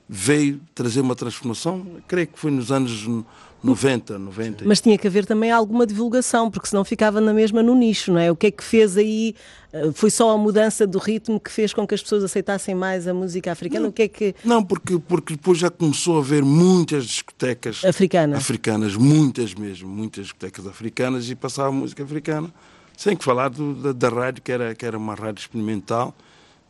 [0.08, 3.24] veio trazer uma transformação, creio que foi nos anos
[3.64, 4.64] 90, 90.
[4.66, 8.20] Mas tinha que haver também alguma divulgação, porque senão ficava na mesma no nicho, não
[8.20, 8.30] é?
[8.30, 9.34] O que é que fez aí?
[9.72, 13.08] Eh, Foi só a mudança do ritmo que fez com que as pessoas aceitassem mais
[13.08, 13.88] a música africana?
[13.88, 14.34] O que é que.
[14.44, 18.38] Não, porque, porque depois já começou a haver muitas discotecas Africanas.
[18.38, 22.52] africanas, muitas mesmo, muitas discotecas africanas e passava música africana.
[22.96, 26.14] Sem que falar do, da, da rádio, que era, que era uma rádio experimental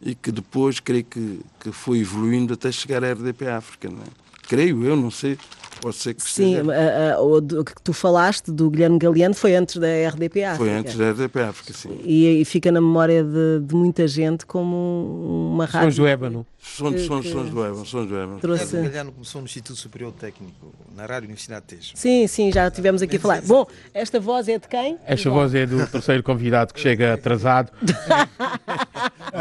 [0.01, 3.89] e que depois creio que, que foi evoluindo até chegar à RDP África.
[3.91, 4.24] Não é?
[4.49, 5.39] Creio eu, não sei,
[5.81, 9.55] pode ser que Sim, esteja- a- a- o que tu falaste do Guilherme Galeano foi
[9.57, 10.65] antes da RDP África.
[10.65, 11.99] Foi antes da RDP África, sim.
[12.05, 15.89] E, e fica na memória de, de muita gente como uma rádio.
[15.89, 16.47] Sons do Ébano.
[16.67, 18.39] Sons, Que- sons, que- sons do Evan, sons do Evan.
[18.39, 18.77] Trouxe...
[18.77, 21.93] O Galhano começou no Instituto Superior Técnico, na Rádio Universidade de Tejo.
[21.95, 23.43] Sim, sim, já tivemos aqui a falar.
[23.43, 24.97] Bom, esta voz é de quem?
[25.07, 27.71] Esta voz é do terceiro convidado que chega atrasado.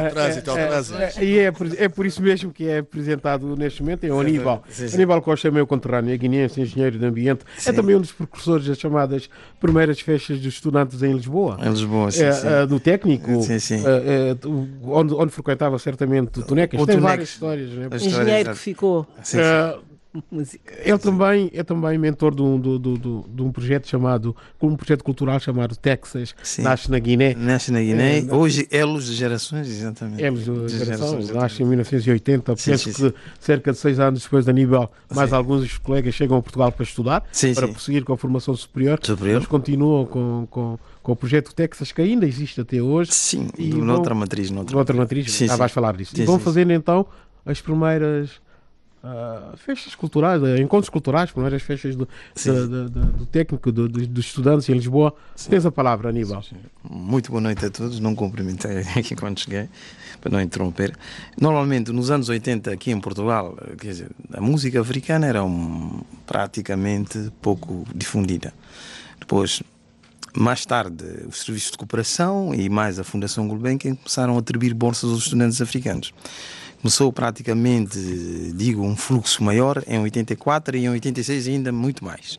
[0.10, 0.98] Trânsito, ao trânsito.
[1.02, 4.20] É, E é por, é por isso mesmo que é apresentado neste momento, é o
[4.20, 4.64] Aníbal.
[4.70, 4.96] Sim, sim.
[4.96, 7.42] Aníbal Costa é meu conterrâneo, é guineense, engenheiro de ambiente.
[7.66, 9.30] É também um dos precursores das chamadas
[9.60, 11.58] primeiras festas dos estudantes em Lisboa.
[11.62, 12.48] Em Lisboa, sim, É, sim.
[12.68, 13.84] do técnico, Sim, sim.
[14.84, 16.80] onde, onde frequentava certamente o Tunecas.
[16.80, 17.04] O Tem Tunecas.
[17.12, 17.70] várias histórias.
[17.72, 17.88] Né?
[17.94, 19.08] Engenheiro que ficou.
[19.22, 19.80] Sim, sim.
[20.16, 20.74] Ah, Música.
[20.84, 24.76] ele também é também mentor de um, do- do- do- de um projeto chamado, um
[24.76, 26.62] projeto cultural chamado Texas, Sim.
[26.62, 27.34] nasce na Guiné.
[27.34, 30.24] Nasce na Guiné, É, hoje elos de gerações, exatamente.
[30.24, 30.70] É, a De geração
[31.20, 34.92] gerações, nasce em 1980, Sim, penso sim, que cerca de seis anos depois de Aníbal,
[35.14, 35.36] mais Sim.
[35.36, 37.74] alguns dos colegas chegam a Portugal para estudar, Sim, para sim.
[37.74, 39.40] prosseguir com a formação superior, Superior.
[39.40, 43.70] mas continuam com, com, com o projeto Texas, que ainda existe até hoje, Sim, E
[43.70, 44.52] do- vão- noutra matriz.
[44.52, 45.60] Noutra, noutra matriz, Sim, já sim.
[45.60, 46.16] vais falar disso.
[46.16, 47.06] Sim, e vão sim, fazer então
[47.46, 48.30] as primeiras
[49.04, 52.52] ah, festas culturais, eh, encontros culturais, primeiras festas do, Sim.
[53.18, 55.14] do técnico, do- do- dos estudantes em Lisboa.
[55.50, 56.42] Tens a palavra, Aníbal.
[56.90, 58.00] Muito boa noite a todos.
[58.00, 59.68] Não cumprimentei aqui quando cheguei,
[60.22, 60.96] para não interromper.
[61.40, 66.02] Normalmente, nos anos 80, aqui em Portugal, eh, quer dizer, a música africana era um,
[66.26, 68.54] praticamente pouco difundida.
[69.20, 69.62] Depois,
[70.36, 75.10] mais tarde, os serviços de cooperação e mais a Fundação Gulbenkian começaram a atribuir bolsas
[75.12, 76.14] aos estudantes africanos.
[76.84, 77.98] Começou praticamente,
[78.54, 82.38] digo, um fluxo maior em 84 e em 86 ainda muito mais.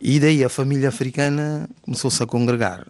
[0.00, 2.86] E daí a família africana começou-se a congregar.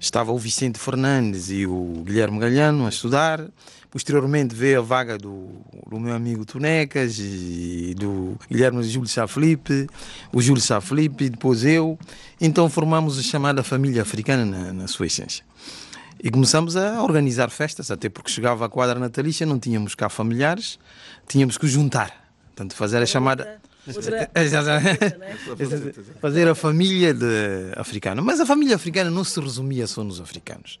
[0.00, 3.46] Estava o Vicente Fernandes e o Guilherme Galhano a estudar.
[3.92, 5.50] Posteriormente veio a vaga do,
[5.88, 9.86] do meu amigo Tunecas e do Guilherme Júlio Sá Felipe,
[10.32, 11.96] o Júlio Sá Felipe, depois eu.
[12.40, 15.44] Então formamos a chamada família africana na, na sua essência.
[16.22, 20.78] E começamos a organizar festas, até porque chegava a quadra natalícia, não tínhamos cá familiares,
[21.26, 22.30] tínhamos que juntar.
[22.46, 23.60] Portanto, fazer a chamada.
[23.88, 25.16] Outra- Exatamente.
[26.20, 28.22] Fazer a família de- africana.
[28.22, 30.78] Mas a família africana não se resumia só nos africanos.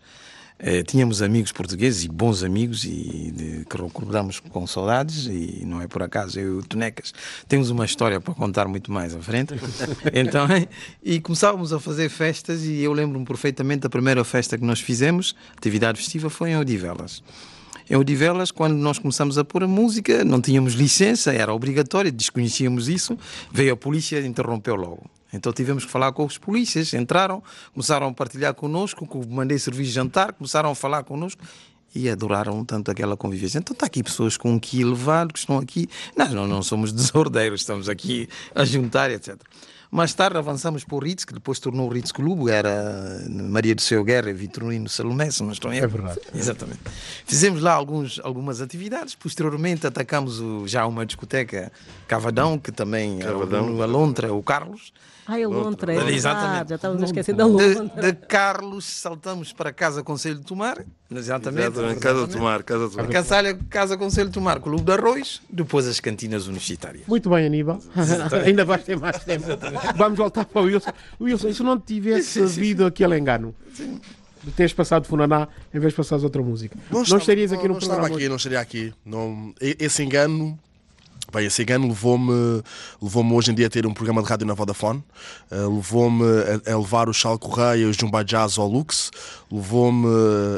[0.64, 5.82] Eh, tínhamos amigos portugueses e bons amigos e de, que recordamos com saudades e não
[5.82, 7.12] é por acaso eu e o Tonecas
[7.48, 9.54] temos uma história para contar muito mais à frente
[10.14, 10.46] então
[11.02, 15.34] e começávamos a fazer festas e eu lembro-me perfeitamente da primeira festa que nós fizemos
[15.56, 17.24] atividade festiva foi em Odivelas
[17.90, 22.88] em Odivelas, quando nós começamos a pôr a música, não tínhamos licença, era obrigatório, desconhecíamos
[22.88, 23.18] isso,
[23.50, 25.10] veio a polícia e interrompeu logo.
[25.32, 27.42] Então tivemos que falar com os polícias, entraram,
[27.72, 31.42] começaram a partilhar connosco, mandei serviço de jantar, começaram a falar connosco
[31.94, 33.58] e adoraram tanto aquela convivência.
[33.58, 35.88] Então está aqui pessoas com um que elevado que estão aqui.
[36.16, 39.36] Nós não, não somos desordeiros, estamos aqui a juntar, etc.
[39.90, 43.82] Mais tarde avançamos para o Ritz, que depois tornou o Ritz Clube, era Maria do
[43.82, 46.18] Seu Guerra e Vitorino Salomé, se não estou em É verdade.
[46.34, 46.80] Exatamente.
[47.26, 51.70] Fizemos lá alguns, algumas atividades, posteriormente atacamos o- já uma discoteca
[52.08, 53.66] Cavadão, que também Cavadão.
[53.68, 54.94] no Alontra, o Carlos.
[55.26, 56.68] Ai, a Lontra, é verdade, Exatamente.
[56.70, 58.02] já estávamos a esquecer da De, Lontra.
[58.12, 61.68] de Carlos saltamos para Casa Conselho de Tomar, exatamente.
[61.68, 63.08] Exatamente, Casa de Tomar, Casa de Tomar.
[63.08, 67.06] Casalha, Casa Conselho de Tomar, Clube de Arroz, depois as cantinas universitárias.
[67.06, 67.80] Muito bem, Aníbal.
[68.44, 69.46] Ainda vais ter mais tempo.
[69.96, 70.90] Vamos voltar para o Wilson.
[71.20, 73.54] Wilson, se não tivesse havido aquele engano
[74.42, 77.74] de teres passado Funaná em vez de passares outra música, não, estava- estarias aqui não,
[77.74, 78.02] no não programa.
[78.08, 78.92] Estava aqui, não estaria aqui.
[79.04, 80.58] Não, esse engano.
[81.32, 82.62] Bem, esse engano levou-me
[83.00, 85.02] levou hoje em dia a ter um programa de rádio na Vodafone,
[85.50, 86.22] eh, levou-me
[86.66, 89.10] a, a levar o Charles Correia e os Jumba Jazz ao Lux,
[89.50, 90.06] levou-me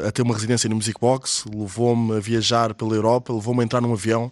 [0.05, 3.79] a ter uma residência no Music Box, levou-me a viajar pela Europa, levou-me a entrar
[3.79, 4.29] num avião.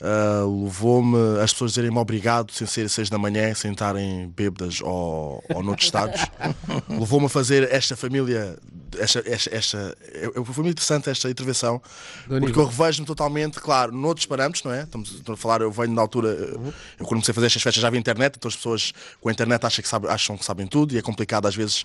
[0.00, 5.42] uh, levou-me as pessoas dizerem-me obrigado sem ser seis da manhã, sem estarem bêbadas ou,
[5.54, 6.20] ou noutros estados.
[6.88, 8.56] levou-me a fazer esta família.
[8.98, 9.96] Esta, esta, esta,
[10.32, 11.80] foi muito interessante esta intervenção,
[12.26, 14.82] porque eu revejo-me totalmente, claro, noutros parâmetros, não é?
[14.82, 16.72] Estamos a falar, eu venho na altura, uhum.
[16.98, 19.32] eu quando comecei a fazer estas festas já havia internet, então as pessoas com a
[19.32, 21.84] internet acham que, sabem, acham que sabem tudo e é complicado às vezes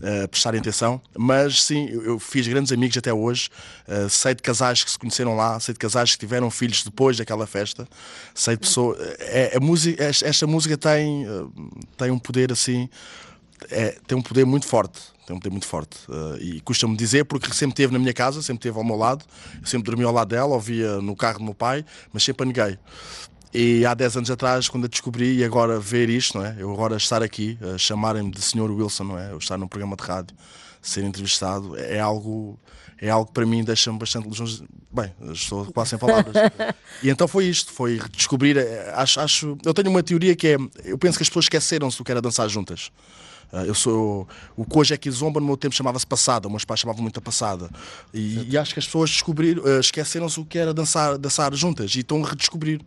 [0.00, 3.48] uh, prestarem atenção, mas sim, eu, eu, fiz grandes amigos até hoje,
[3.88, 7.16] uh, sei de casais que se conheceram lá, sei de casais que tiveram filhos depois
[7.16, 7.86] daquela festa,
[8.34, 8.98] sei de pessoas.
[9.18, 11.26] É, a música, esta música tem,
[11.96, 12.88] tem um poder assim,
[13.70, 15.13] é, tem um poder muito forte.
[15.26, 15.96] Tem um poder muito forte.
[16.08, 19.24] Uh, e custa-me dizer porque sempre esteve na minha casa, sempre esteve ao meu lado,
[19.60, 22.46] eu sempre dormi ao lado dela, ouvia no carro do meu pai, mas sempre a
[22.46, 22.78] neguei.
[23.52, 26.56] E há 10 anos atrás, quando a descobri, e agora ver isto, não é?
[26.58, 28.68] Eu agora estar aqui, chamarem-me de Sr.
[28.68, 29.30] Wilson, não é?
[29.30, 30.36] Eu estar num programa de rádio,
[30.82, 32.58] ser entrevistado, é algo,
[33.00, 34.68] é algo que para mim deixa-me bastante lisonjeado.
[34.90, 36.34] Bem, estou quase sem palavras.
[37.02, 38.56] e então foi isto, foi descobrir.
[38.56, 40.56] Eh, acho, acho, eu tenho uma teoria que é.
[40.84, 42.92] Eu penso que as pessoas esqueceram-se do que era dançar juntas.
[43.54, 44.26] Ah, eu sou.
[44.56, 47.22] O que hoje é Kizomba, no meu tempo chamava-se Passada, meus pais chamavam muito a
[47.22, 47.70] Passada.
[48.12, 51.94] E, e, acho que as pessoas descobriram, ah, esqueceram-se o que era dançar, dançar juntas
[51.94, 52.80] e estão a redescobrir.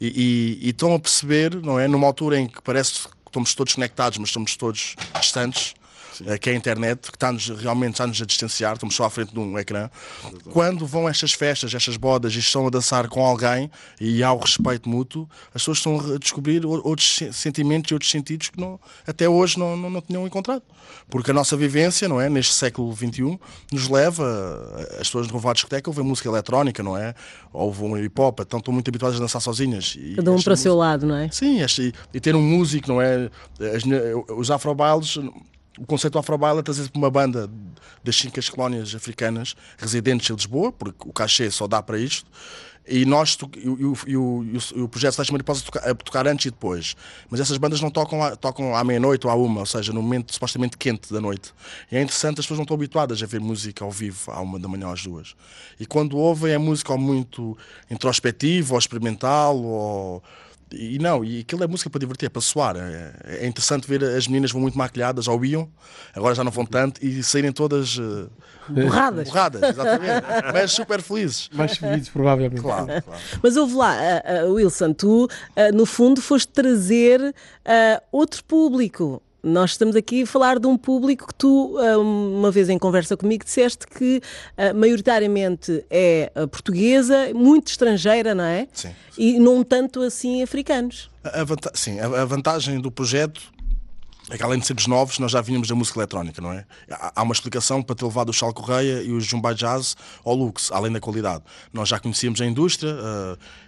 [0.00, 1.88] E, e, e estão a perceber, não é?
[1.88, 5.74] Numa altura em que parece que estamos todos conectados, mas estamos todos distantes.
[6.18, 6.24] Sim.
[6.38, 9.38] que é a internet, que está-nos realmente está-nos a distanciar, estamos só à frente de
[9.38, 9.90] um ecrã.
[10.20, 10.48] Exatamente.
[10.50, 14.38] Quando vão estas festas, estas bodas e estão a dançar com alguém e há o
[14.38, 19.28] respeito mútuo, as pessoas estão a descobrir outros sentimentos e outros sentidos que não, até
[19.28, 20.62] hoje não, não, não tinham encontrado.
[21.08, 23.38] Porque a nossa vivência, não é, neste século XXI,
[23.72, 27.14] nos leva, as pessoas vão à discoteca ouvem música eletrónica, não é?
[27.52, 29.96] Ou vão hip hop, então estão muito habituadas a dançar sozinhas.
[29.98, 31.28] E Cada um para o seu lado, não é?
[31.30, 33.30] Sim, este, e ter um músico, não é?
[33.60, 33.82] As,
[34.36, 35.18] os afrobailes
[35.78, 37.50] o conceito Afrobaile é trazer uma banda
[38.02, 42.30] das cinco colónias africanas residentes em Lisboa, porque o cachê só dá para isto,
[42.88, 44.44] e nós e, o, e, o,
[44.76, 46.94] e o projeto Sérgio Mariposa tocar, tocar antes e depois.
[47.28, 50.32] Mas essas bandas não tocam, tocam à meia-noite ou à uma, ou seja, no momento
[50.32, 51.52] supostamente quente da noite.
[51.90, 54.58] E é interessante, as pessoas não estão habituadas a ver música ao vivo à uma
[54.58, 55.34] da manhã às duas.
[55.80, 57.58] E quando ouvem é música ou muito
[57.90, 60.22] introspectiva, ou experimental, ou
[60.72, 62.76] e não, e aquilo é música para divertir, é para soar.
[62.76, 65.68] É, é, interessante ver as meninas vão muito maquilhadas, ou iam,
[66.14, 67.96] agora já não vão tanto, e saírem todas.
[67.96, 68.28] Uh,
[68.68, 69.28] borradas.
[69.28, 70.26] Borradas, exatamente.
[70.52, 71.48] Mas super felizes.
[71.52, 72.60] Mais felizes, provavelmente.
[72.60, 73.22] Claro, claro.
[73.42, 75.28] Mas ouve lá, uh, uh, Wilson, tu,
[75.72, 77.34] no fundo, foste trazer
[78.10, 82.68] outro público nós estamos aqui a falar de um público que tu, ah, uma vez
[82.68, 84.20] em conversa comigo, disseste que
[84.58, 88.66] uh, maioritariamente é ah, portuguesa, muito estrangeira, não é?
[88.72, 88.90] Sim.
[89.16, 91.08] E não tanto assim africanos.
[91.22, 93.40] A, a sim, a, a vantagem do projeto
[94.28, 96.64] é que além de sermos novos, nós já vínhamos da música eletrónica, não é?
[96.90, 100.72] Há uma explicação para ter levado o Charles Correia e os Jumba Jazz ao Lux,
[100.72, 101.44] além da qualidade.
[101.72, 102.92] Nós já conhecíamos a indústria,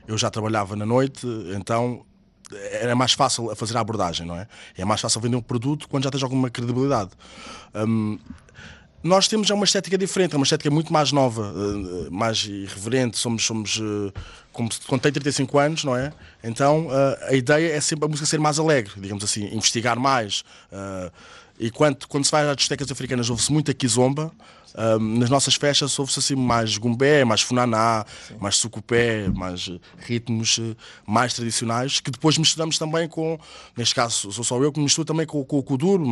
[0.08, 1.24] eu já trabalhava na noite,
[1.56, 2.04] então
[2.72, 4.46] era mais fácil fazer a abordagem, não é?
[4.76, 7.10] É mais fácil vender um produto quando já tens alguma credibilidade.
[7.74, 8.18] Um,
[9.02, 13.16] nós temos já uma estética diferente, é uma estética muito mais nova, uh, mais irreverente.
[13.16, 14.12] Somos, somos uh,
[14.52, 16.12] como quando tem 35 anos, não é?
[16.42, 20.42] Então uh, a ideia é sempre a música ser mais alegre, digamos assim, investigar mais.
[21.60, 24.32] e quando, quando se vai às discotecas africanas, ouve-se muito a kizomba.
[24.76, 28.36] Um, nas nossas festas ouve-se assim mais gumbé, mais funaná, Sim.
[28.40, 30.76] mais sucupé, mais ritmos eh,
[31.06, 33.38] mais tradicionais, que depois misturamos também com,
[33.76, 36.04] neste caso sou só eu que misturo também com, com o kuduro,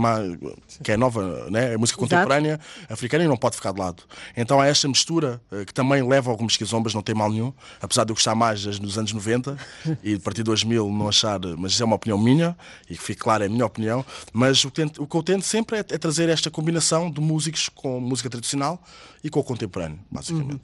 [0.83, 1.75] que é nova, né?
[1.75, 2.93] é música contemporânea Exato.
[2.93, 4.03] africana e não pode ficar de lado.
[4.37, 7.53] Então há esta mistura eh, que também leva a algumas quizombas, não tem mal nenhum,
[7.81, 9.57] apesar de eu gostar mais dos anos 90
[10.03, 12.57] e a partir de 2000 não achar, mas isso é uma opinião minha
[12.89, 15.45] e que fique claro, é a minha opinião, mas o, tento, o que eu tento
[15.45, 18.81] sempre é, é trazer esta combinação de músicos com música tradicional tradicional
[19.23, 20.53] e com o contemporâneo, basicamente.
[20.53, 20.61] Uhum.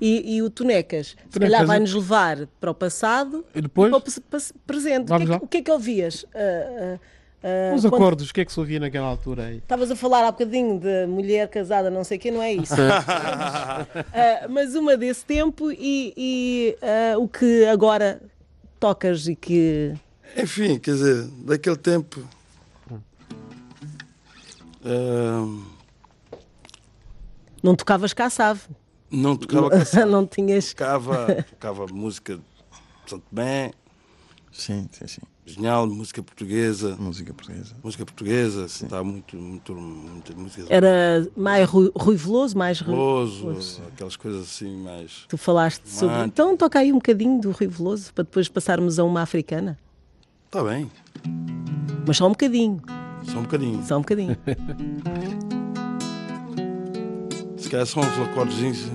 [0.00, 4.42] E, e, o Tunecas, se calhar vai-nos levar para o passado e depois para o
[4.66, 5.12] presente.
[5.12, 6.22] O que, é que, o que, é que, ouvias?
[6.24, 6.98] Uh,
[7.42, 9.58] uh, Os acordos, o que é que se ouvia naquela altura aí?
[9.58, 12.74] Estavas a falar há bocadinho de mulher casada, não sei o que, não é isso.
[12.74, 16.76] uh, mas uma desse tempo e, e
[17.18, 18.20] o que agora
[18.80, 19.92] tocas e que.
[20.36, 22.20] Enfim, quer dizer, daquele tempo.
[24.86, 25.75] Uh,
[27.66, 28.60] não tocavas caçave.
[29.10, 30.06] Não tocava caçave.
[30.10, 30.72] não tinhas.
[30.72, 33.72] Tocava, tocava música de Santo Bem.
[34.52, 35.20] Sim, sim, sim.
[35.44, 36.96] Genial, música portuguesa.
[36.98, 37.74] Música portuguesa.
[37.82, 38.84] Música portuguesa, sim.
[38.84, 40.66] está muito, muito, muito música.
[40.68, 45.24] Era mais ru ruivoso, mais ruivoso, aquelas coisas assim mais.
[45.28, 46.24] Tu falaste sobre.
[46.24, 49.78] Então toca aí um bocadinho do ruivoso para depois passarmos a uma africana.
[50.46, 50.90] Está bem.
[52.06, 52.80] Mas só um bocadinho.
[53.24, 53.84] Só um bocadinho.
[53.84, 54.36] Só um bocadinho.
[57.66, 58.92] Se calhar são uns acordezinhos.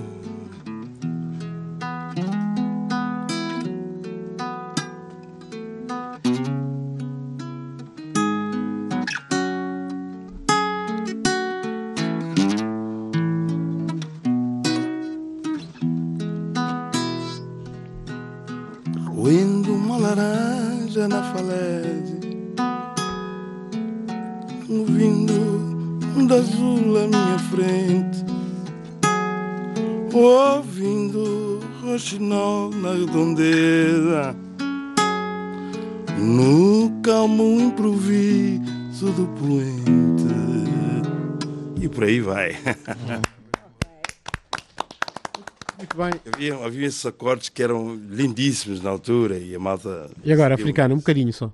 [46.92, 50.10] Esses acordes que eram lindíssimos na altura e a malta.
[50.24, 51.52] E agora, africano, um bocadinho só.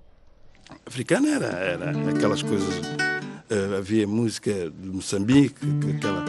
[0.85, 2.81] Africana era, era aquelas coisas.
[3.49, 6.25] eh, havia música de Moçambique, que- aquela.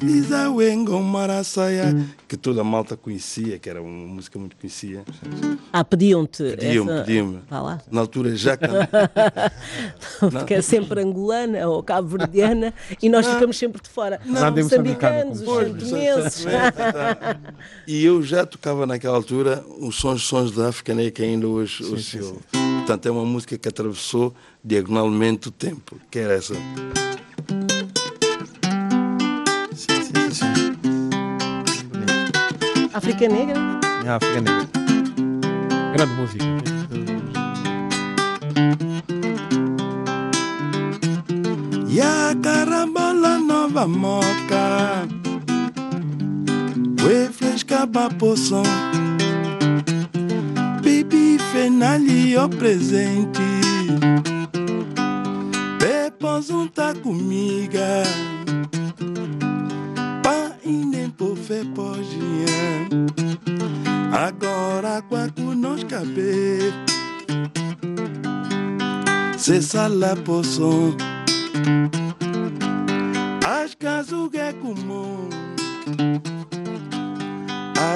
[0.00, 1.96] Elisawa, Elisawe, Ngomaraçaia,
[2.28, 5.04] que toda a malta conhecia, que era uma música muito conhecida.
[5.72, 6.42] Ah, pediam-te.
[6.56, 7.38] Pediam-me, essa- pediam-me.
[7.48, 7.80] Vá lá.
[7.90, 8.88] Na altura já can-
[10.30, 14.20] Porque é sempre angolana ou cabo-verdiana e nós ficamos sempre de fora.
[14.24, 16.46] Nada é Moçambicanos, os santomenses.
[17.86, 22.40] E eu já tocava naquela altura os sons, sons da Africaneia que ainda hoje oscilou.
[22.78, 26.54] Portanto, é uma música que atravessou diagonalmente o tempo, que era essa.
[32.94, 33.58] África Negra?
[34.04, 34.68] É África Negra.
[35.94, 36.44] Grande música.
[41.88, 45.08] E a carambola nova moca
[47.04, 48.62] Ue fresca bapoção
[50.82, 53.40] Baby fenali o presente
[55.78, 57.78] Pepos unta comigo
[60.64, 62.88] Pa inempo fe pojinha
[64.12, 66.72] Agora quaco nos caber.
[69.36, 70.96] Se sala poção
[73.44, 73.76] As
[74.34, 75.28] é comum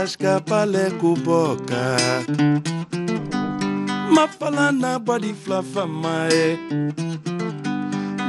[0.00, 1.96] As capaleco boca.
[4.10, 6.58] Ma fala na body flafa mae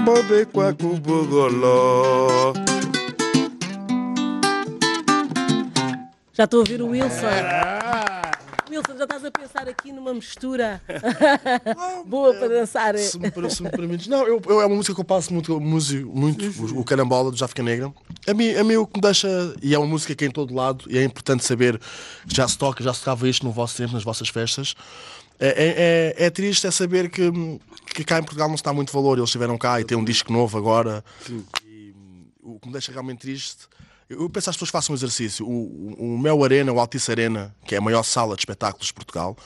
[0.05, 2.53] Bobe kwaku bogoló
[6.39, 7.25] Já estou a ouvir o Wilson.
[8.69, 10.81] Wilson, já estás a pensar aqui numa mistura
[12.07, 12.97] boa para dançar.
[12.97, 14.07] Se me, se me permites.
[14.07, 17.29] Não, eu, eu- é uma música que eu passo muito, músico, muito o, o Carambola
[17.29, 17.91] do África Negra.
[18.25, 19.27] A mim, a mim o que me deixa.
[19.61, 22.47] E é uma música que é em todo lado, e é importante saber que já
[22.47, 24.75] se toca, já se tocava isto no vosso tempo, nas vossas festas.
[25.37, 27.29] É, é, é- é triste é saber que,
[27.93, 29.17] que cá em Portugal não se dá muito valor.
[29.17, 31.03] Eles estiveram cá e têm um disco novo agora.
[31.29, 33.67] E, hum, o que me deixa realmente triste.
[34.09, 35.47] Eu penso que as pessoas façam um exercício.
[35.47, 38.93] O, o, Mel Arena, o Altice Arena, que é a maior sala de espetáculos de
[38.93, 39.37] Portugal,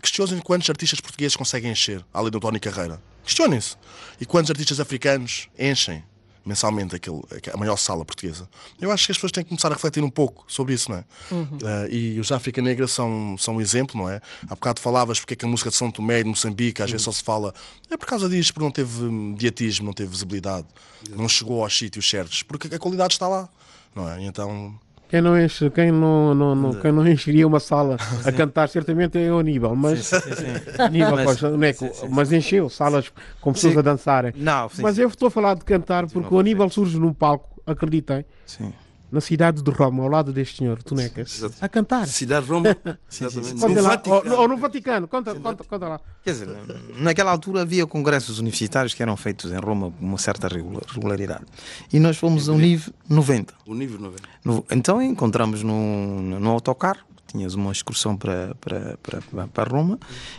[0.00, 2.98] questionem quantos artistas portugueses conseguem encher, além do Tony Carreira.
[3.22, 3.76] Questionem-se.
[4.18, 6.02] E quantos artistas africanos enchem
[6.46, 7.20] mensalmente aquele,
[7.52, 8.48] a maior sala portuguesa.
[8.80, 10.98] Eu acho que as pessoas têm que começar a refletir um pouco sobre isso, não
[10.98, 11.04] é?
[11.32, 14.20] Eh, e os África Negra são, são um exemplo, não é?
[14.44, 16.88] Há bocado falavas porque é que a música de São Tomé e de Moçambique às
[16.88, 17.52] vezes só se fala.
[17.90, 20.68] É por causa disso, porque não teve mediatismo, não teve visibilidade,
[21.10, 23.48] não chegou aos sítios certos, porque a qualidade está lá,
[23.96, 24.22] não é?
[24.22, 24.74] Então.
[25.08, 29.16] Quem não enche, quem não, não, não, quem não encheria uma sala a cantar certamente
[29.16, 30.72] é o Aníbal, mas Sim, sim, sim.
[30.82, 33.78] Aníbal Mas- Costa, Neco, mas encheu salas com pessoas Sim.
[33.78, 34.32] a dançarem.
[34.36, 35.02] Não, sim, Mas sim.
[35.02, 38.72] eu estou a falar de cantar porque o Aníbal surge num palco, acreditem, Sim.
[39.10, 41.54] Na cidade de Roma, ao lado deste senhor, Tonecas, Exato.
[41.60, 42.06] a cantar.
[42.06, 42.76] Cidade de Roma.
[43.10, 43.60] Exatamente.
[43.60, 46.00] Conta No lá, ou, ou no Vaticano, conta, conta, conta lá.
[46.24, 46.48] Quer dizer,
[46.98, 51.44] naquela altura havia congressos universitários que eram feitos em Roma com uma certa regula- regularidade.
[51.92, 53.54] E nós fomos ao nível 90.
[53.66, 54.22] O nível 90.
[54.44, 59.98] No- então encontramos no, no, autocarro, tínhamos uma excursão para, para, para, para- Roma,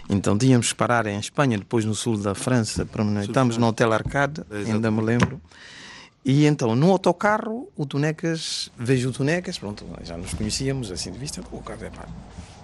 [0.10, 4.42] então tínhamos que parar em Espanha, depois no sul da França, pernoitamos no Hotel Arcade,
[4.52, 5.42] ainda me lembro.
[6.28, 11.18] E então no autocarro, o Tonecas, vejo o Tonecas, pronto, já nos conhecíamos assim de
[11.18, 12.06] vista, o cara, pá,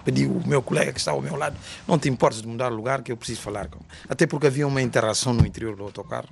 [0.04, 1.56] pedi o meu colega que está ao meu lado,
[1.88, 3.80] não te importes de mudar de lugar que eu preciso falar com.
[4.06, 6.28] Até porque havia uma interação no interior do autocarro.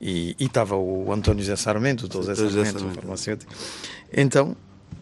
[0.00, 3.52] E, estava o António José Sarmento, o José José Sarmento, farmacêutico.
[4.12, 4.56] Então,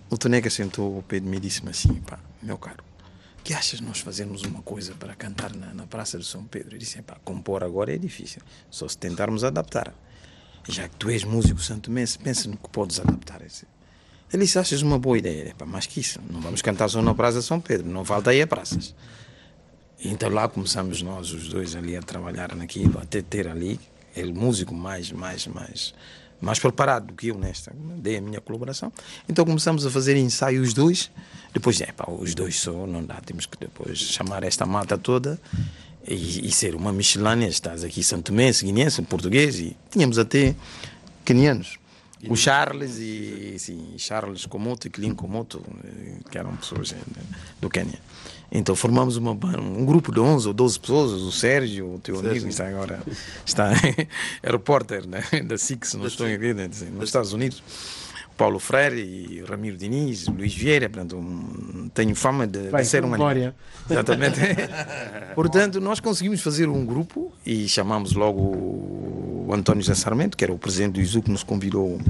[0.08, 2.82] o Toneca sentou ao pé de mim e disse-me assim: pá, meu caro,
[3.44, 6.74] que achas nós fazermos uma coisa para cantar na, na Praça de São Pedro?
[6.74, 8.40] Eu disse: pá, compor agora é difícil,
[8.70, 9.92] só se tentarmos adaptar.
[10.68, 13.40] Já que tu és músico santomense, pensa no que podes adaptar.
[13.40, 15.54] Ele disse: achas uma boa ideia?
[15.56, 18.42] Pá, mais que isso, não vamos cantar só na Praça São Pedro, não falta aí
[18.42, 18.94] a praças.
[20.04, 23.80] Então lá começamos nós os dois ali a trabalhar naquilo, até ter ali
[24.14, 25.94] ele músico mais mais mais
[26.40, 28.92] mais preparado do que eu nesta, dei a minha colaboração.
[29.28, 31.10] Então começamos a fazer ensaios os dois.
[31.52, 35.40] Depois, é pá, os dois só não dá, temos que depois chamar esta mata toda
[36.08, 37.48] e, e ser uma miscelânea.
[37.48, 40.54] Estás aqui santomense, guineense, português e tínhamos até
[41.24, 41.78] quenianos.
[42.28, 46.96] O Charles e sim, Charles Komoto e Klin Komoto, eh, que eram pessoas eh,
[47.60, 48.00] do Quênia.
[48.50, 52.48] Então formamos uma, um grupo de 11 ou 12 pessoas, o Sérgio, o teu amigo,
[52.48, 53.00] está agora,
[53.46, 53.70] está,
[54.42, 57.62] é repórter né, da SIX, não estou né, nos Estados Unidos.
[58.38, 63.04] Paulo Freire e Ramiro Diniz, Luís Vieira, portanto, um, tenho fama de, Bem, de ser
[63.04, 63.52] um memória.
[63.90, 64.38] Exatamente.
[65.34, 70.52] portanto, nós conseguimos fazer um grupo e chamamos logo o António José Sarmento, que era
[70.52, 72.00] o presidente do ISU, que nos convidou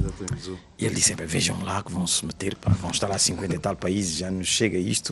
[0.77, 3.55] e ele disse: "Epá, vejam lá que vão se meter, pá, vão estar lá 50
[3.55, 5.11] e tal países, já nos chega isto.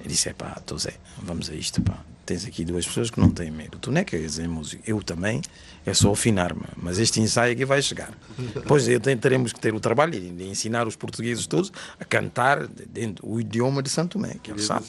[0.00, 1.96] Ele disse: pá, Zé, vamos a isto, pá.
[2.24, 3.78] Tens aqui duas pessoas que não têm medo.
[3.78, 5.40] Tu não é que és em música, eu também,
[5.86, 6.62] é só afinar-me.
[6.76, 8.10] Mas este ensaio aqui vai chegar.
[8.36, 12.66] Depois eu tenho- teremos que ter o trabalho de ensinar os portugueses todos a cantar
[12.66, 14.82] dentro o idioma de Santo Tomé, que eles sabem.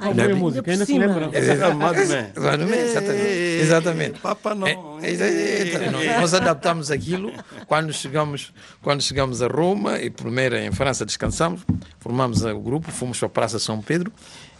[0.00, 1.30] É ainda música, ainda se lembra.
[1.38, 2.32] Exatamente.
[2.36, 4.18] Exatamente, exatamente.
[4.20, 4.66] Papa não.
[4.66, 4.72] É,
[5.02, 7.32] é, é, é, nós- nós adaptamos aquilo
[7.66, 11.60] quando chegamos, quando chegamos a Roma e primeiro em França descansamos,
[12.00, 14.12] formamos o grupo, fomos para a Praça São Pedro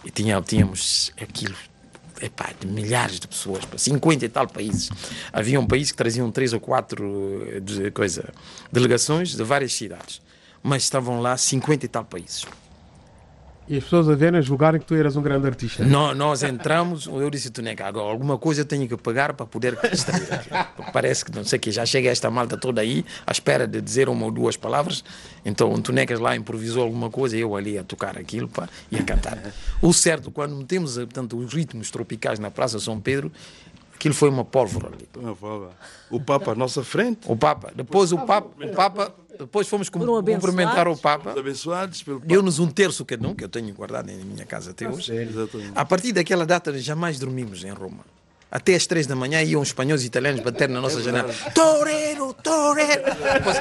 [0.05, 1.55] e tinha, tínhamos aquilo
[2.23, 4.91] epá, de milhares de pessoas, pá, 50 e tal países.
[5.33, 8.33] Havia um país que traziam três ou quatro eh, de, coisa,
[8.71, 10.21] delegações de várias cidades,
[10.63, 12.45] mas estavam lá 50 e tal países.
[13.73, 15.85] E as pessoas a verem, julgarem que tu eras um grande artista.
[15.85, 19.47] Nó- Nós entramos, eu disse, tu nega, agora alguma coisa eu tenho que pagar para
[19.47, 20.27] poder distrair.
[20.35, 20.51] aqui."
[20.93, 24.09] Parece que não sei que, já chega esta malta toda aí, à espera de dizer
[24.09, 25.05] uma ou duas palavras.
[25.45, 29.05] Então o Tunecas lá improvisou alguma coisa, eu ali a tocar aquilo pá, e a
[29.05, 29.39] cantar.
[29.81, 33.31] O certo, quando metemos eh, portanto, os ritmos tropicais na Praça São Pedro,
[34.01, 35.07] aquilo foi uma pólvora ali.
[36.11, 40.89] O Papa à nossa frente, O Papa, depois o Papa, o Papa depois fomos cumprimentar
[40.89, 41.39] o Papa.
[41.39, 42.29] abençoados pelo Papa.
[42.29, 45.15] Deu-nos um terço cada um, que eu tenho guardado em minha casa até hoje.
[45.15, 45.73] Exatamente.
[45.75, 48.05] A partir daquela data jamais dormimos em Roma.
[48.51, 51.33] Até às três da manhã iam espanhóis e italianos bater na nossa janela.
[51.55, 53.03] Torero, torero!
[53.35, 53.57] Depois,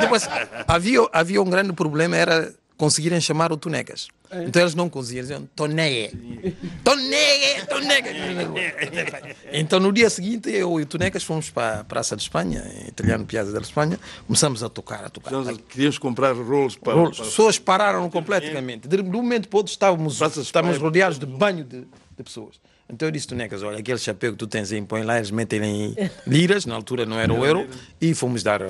[0.00, 0.28] depois
[0.66, 2.52] havia, havia um grande problema, era
[2.82, 4.08] conseguirem chamar o Tunecas.
[4.44, 6.56] Então eles não conseguiam, diziam Tonegue.
[6.82, 9.36] Tonegue, Tonegue.
[9.52, 12.88] Então no dia seguinte eu e o Tunecas fomos para a Praça de Espanha, em
[12.88, 15.30] italiano Piazza da Espanha, começamos a tocar, a tocar.
[15.30, 17.00] Nós queríamos comprar rolos para.
[17.00, 18.88] As para- pessoas pararam completamente.
[18.88, 22.56] De, um momento para outro estávamos, estávamos rodeados de banho de, de pessoas.
[22.88, 25.30] Então eu disse, tu Necas, olha, aquele chapéu que tu tens aí, põe lá, eles
[25.30, 27.66] metem em liras, na altura não era o euro,
[28.00, 28.68] e fomos dar, uh,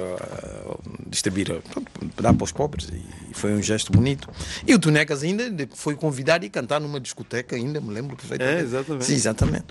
[1.09, 1.91] distribuir, uh, pronto,
[2.21, 4.29] dar para os pobres, e foi um gesto bonito.
[4.67, 5.45] E o Tunecas ainda
[5.75, 8.59] foi convidado e cantar numa discoteca, ainda me lembro perfeitamente.
[8.59, 9.05] É, exatamente.
[9.05, 9.67] Sim, exatamente.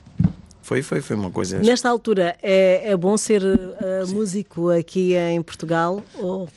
[0.62, 1.60] Foi, foi, foi uma coisa...
[1.60, 6.04] Nesta altura, é, é bom ser eh, músico aqui em Portugal?
[6.16, 6.48] Ou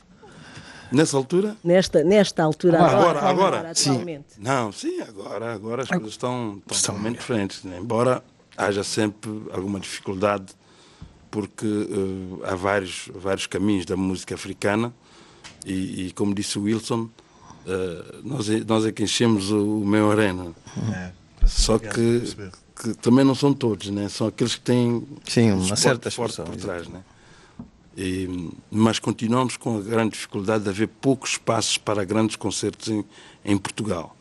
[0.95, 1.57] Nessa altura?
[1.63, 3.71] nesta, nesta altura, Agora, agora.
[3.71, 4.25] atualmente?
[4.39, 7.63] Não, sim, agora, agora as coisas estão totalmente diferentes.
[7.63, 7.77] né?
[7.79, 8.23] Embora
[8.57, 10.53] haja sempre alguma dificuldade,
[11.29, 14.93] porque eh, há vários, vários caminhos da música africana
[15.65, 17.09] e, e como disse o Wilson,
[17.67, 20.53] eh, nós, é- nós é que enchemos o, o meio arena.
[21.45, 22.21] Só que,
[22.81, 24.07] que também não são todos, né?
[24.09, 26.87] são aqueles que têm Sim, um uma certa forte por trás.
[26.87, 27.01] Né?
[27.97, 33.05] E, mas continuamos com a grande dificuldade de haver poucos espaços para grandes concertos em,
[33.43, 34.15] em Portugal.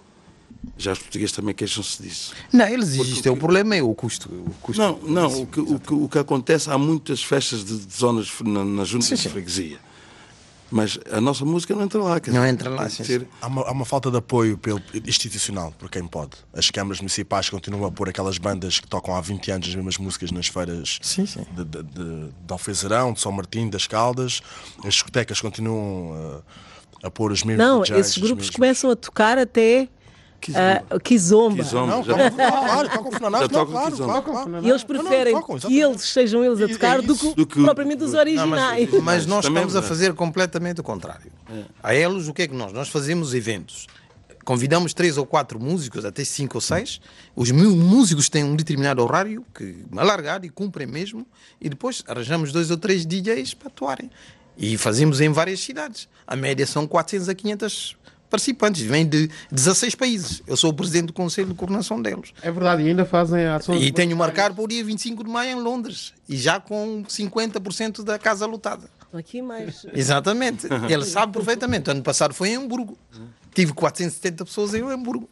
[0.78, 2.34] Já os portugueses também queixam-se disso.
[2.52, 4.28] Não, eles existem, o problema é o custo.
[4.28, 7.78] O custo Não, não o, que, o, que, o que acontece, há muitas festas de,
[7.78, 9.76] de zonas na, na junta Sim, de sim.
[10.76, 12.18] Mas a nossa música não entra lá.
[12.18, 13.20] quer Não dizer, entra lá, sim, sim.
[13.40, 16.32] Há uma, há uma falta de apoio pelo, institucional por quem pode.
[16.52, 19.98] As câmaras municipais continuam a pôr aquelas bandas que tocam há 20 anos as mesmas
[19.98, 21.46] músicas nas feiras Sim, sim.
[21.52, 24.40] De, de, de, de Alfezarão, de São Martim, das Caldas.
[24.84, 26.42] As discotecas continuam
[27.02, 29.88] a, a pôr os mesmos Não, DJs, esses os grupos mesmos- começam a tocar até
[30.44, 30.84] Kizomba.
[30.90, 31.62] ah, Kizomba.
[31.64, 34.50] Kizomba, Não, já- claro, tocam não, tocam claro, claro, claro.
[34.66, 37.34] E eles Não, não, preferem tocam, que eles sejam eles a É tocar do que
[37.34, 38.90] Do que- propriamente os Não, originais.
[39.02, 41.32] Mas nós Também é estamos a fazer completamente o contrário.
[41.82, 42.72] A eles, o que é que nós?
[42.72, 43.86] Nós fazemos eventos.
[44.44, 47.00] Convidamos três ou quatro músicos, até cinco ou seis.
[47.34, 51.26] Os mil músicos têm um determinado horário que alargado e cumprem mesmo.
[51.58, 54.10] E depois arranjamos dois ou três DJs para atuarem.
[54.58, 56.06] E fazemos em várias cidades.
[56.26, 57.96] A média são 400 a 500
[58.34, 58.82] participantes.
[58.82, 60.42] Vêm de 16 países.
[60.46, 62.32] Eu sou o presidente do Conselho de Coordenação deles.
[62.42, 63.82] É verdade, e ainda fazem ações.
[63.82, 66.12] E tenho marcado para o dia 25 de maio em Londres.
[66.28, 68.90] E já com 50% da casa lotada.
[69.12, 69.86] Aqui mais.
[69.94, 70.66] Exatamente.
[70.88, 71.90] Ele sabe perfeitamente.
[71.90, 72.98] Ano passado foi em Hamburgo.
[73.54, 75.28] Tive 470 pessoas em Hamburgo.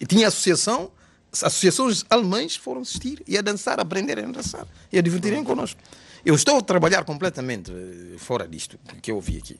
[0.00, 0.90] E tinha associação,
[1.30, 5.80] associações alemães foram assistir e a dançar, a aprenderem a dançar e a divertirem connosco.
[6.24, 9.58] Eu estou a trabalhar completamente eh, fora disto que eu vi aqui.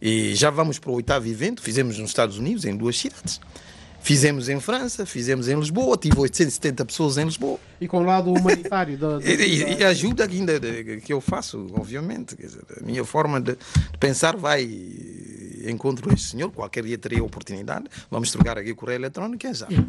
[0.00, 3.40] E já vamos para o oitavo evento, fizemos nos Estados Unidos, em duas cidades.
[4.02, 7.58] Fizemos em França, fizemos em Lisboa, tive 870 pessoas em Lisboa.
[7.78, 11.02] E com o lado humanitário da, da- E, e- e a ajuda que ainda de-
[11.02, 12.34] que eu faço, obviamente.
[12.34, 14.62] quer dizer, a minha forma de, de pensar vai
[15.66, 17.84] encontro este senhor, qualquer dia terei a oportunidade.
[18.10, 19.86] Vamos trocar aqui o correio eletrónico, quem sabe?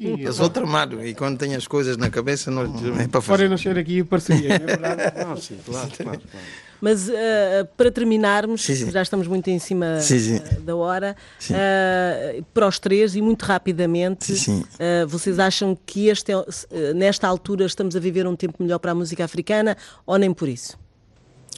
[0.00, 2.66] E- Eu sou tramado e quando tenho as coisas na cabeça não é
[3.08, 3.48] para Podem fazer.
[3.48, 5.24] nascer aqui parcerias, não é verdade?
[5.24, 6.20] Não, sim, claro, claro.
[6.30, 6.46] claro.
[6.80, 8.90] Mas eh, para terminarmos, Sim, sim.
[8.90, 11.16] já estamos muito em cima Sim, eh, da hora,
[11.50, 14.34] eh, para os três e muito rapidamente,
[14.78, 18.92] eh, vocês acham que este é- nesta altura estamos a viver um tempo melhor para
[18.92, 20.78] a música africana ou nem por isso?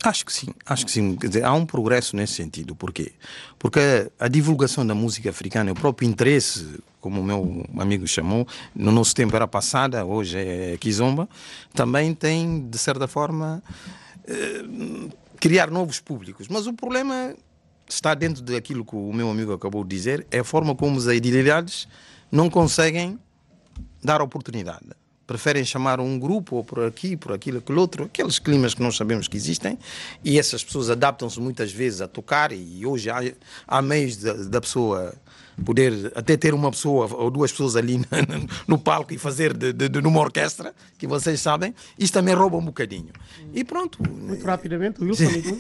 [0.04, 1.16] Acho que sim, acho que sim.
[1.16, 2.74] Quer dizer, há um progresso nesse sentido.
[2.76, 3.10] Por quê?
[3.58, 8.92] Porque a divulgação da música africana, o próprio interesse, como o meu amigo chamou, no
[8.92, 11.28] nosso tempo era passada, hoje é Kizomba,
[11.74, 13.60] também tem, de certa forma,
[15.38, 16.48] criar novos públicos.
[16.48, 17.34] Mas o problema
[17.88, 21.06] está dentro daquilo que o meu amigo acabou de dizer, é a forma como as
[21.06, 21.88] idilidades
[22.30, 23.18] não conseguem
[24.02, 24.86] dar oportunidade.
[25.26, 28.96] Preferem chamar um grupo ou por aqui, por aquilo, aquele outro, aqueles climas que nós
[28.96, 29.78] sabemos que existem,
[30.24, 33.20] e essas pessoas adaptam-se muitas vezes a tocar, e hoje há,
[33.66, 35.14] há meios da, da pessoa
[35.64, 38.00] poder até ter uma pessoa ou duas pessoas ali
[38.66, 42.56] no palco e fazer de, de, de numa orquestra, que vocês sabem, isso também rouba
[42.56, 43.09] um bocadinho.
[43.52, 43.98] E pronto.
[44.11, 45.56] Muito rapidamente, Wilson e tu?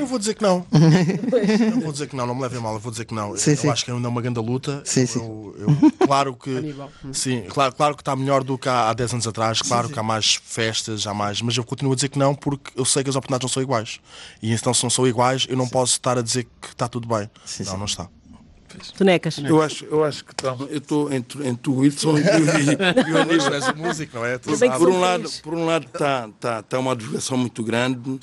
[0.00, 0.64] Eu vou dizer que não.
[1.72, 3.36] Eu vou dizer que não, não me levem mal, eu vou dizer que não.
[3.36, 3.68] Sim, eu sim.
[3.68, 4.82] acho que ainda é uma grande luta.
[4.84, 5.18] Sim, sim.
[5.18, 6.56] eu- eu- claro que.
[6.56, 6.90] Aníbal.
[7.12, 9.98] Sim, claro, claro que está melhor do que há, há 10 anos atrás, claro que
[9.98, 11.40] há mais festas, há mais.
[11.42, 13.62] Mas eu continuo a dizer que não, porque eu sei que as oportunidades não são
[13.62, 14.00] iguais.
[14.42, 17.06] E então, se não são iguais, eu não posso estar a dizer que está tudo
[17.08, 17.30] bem.
[17.44, 17.78] Sim, não, sim.
[17.78, 18.08] não está.
[18.92, 19.38] Tonecas.
[19.38, 22.24] Eu acho, eu acho que tá, eu estou entre, entre o Wilson e, o-
[23.08, 23.54] e o Aníbal.
[23.54, 24.38] és o músico, não é?
[24.38, 28.18] Que Por são um lado, por um lado está tá, tá uma divulgação muito grande,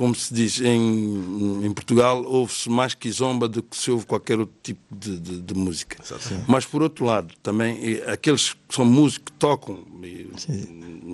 [0.00, 4.54] como se diz em, em Portugal, ouve-se mais kizomba do que se ouve qualquer outro
[4.62, 6.02] tipo de, de- de música.
[6.48, 10.26] Mas por outro lado, também aqueles que são músicos que tocam e,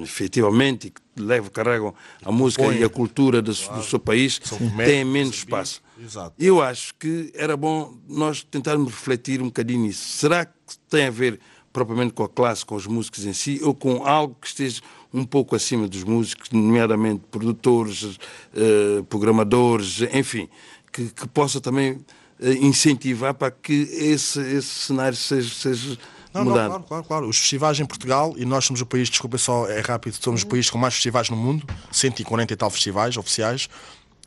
[0.02, 2.80] efetivamente e que levam, carregam a música Compõem.
[2.80, 4.38] e a cultura do, do seu país,
[4.84, 5.82] têm menos espaço.
[6.00, 6.34] Exato.
[6.38, 10.06] Eu acho que era bom nós tentarmos refletir um bocadinho nisso.
[10.18, 10.52] Será que
[10.88, 11.40] tem a ver
[11.72, 14.80] propriamente com a classe, com os músicos em si, ou com algo que esteja
[15.16, 18.18] um pouco acima dos músicos, nomeadamente produtores,
[18.54, 20.46] eh, programadores, enfim,
[20.92, 22.04] que, que possa também
[22.38, 25.98] eh, incentivar para que esse, esse cenário seja, seja
[26.34, 27.28] Não, não, claro, claro, claro.
[27.28, 30.46] Os festivais em Portugal, e nós somos o país, desculpa só, é rápido, somos o
[30.46, 33.70] país com mais festivais no mundo, 140 e tal festivais oficiais.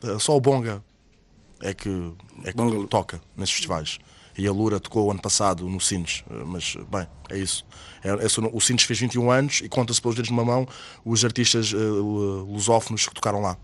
[0.02, 0.82] Eh, Só o Bonga
[1.60, 2.12] é que,
[2.42, 2.84] é que Bonga.
[2.88, 3.98] toca nesses festivais.
[4.38, 7.64] E a Lura tocou o ano passado no Sines, eh, mas bem, é isso.
[8.02, 10.66] É, é o Sines fez 21 anos e conta-se pelos dedos de uma mão
[11.04, 13.56] os artistas eh, lusófonos que tocaram lá.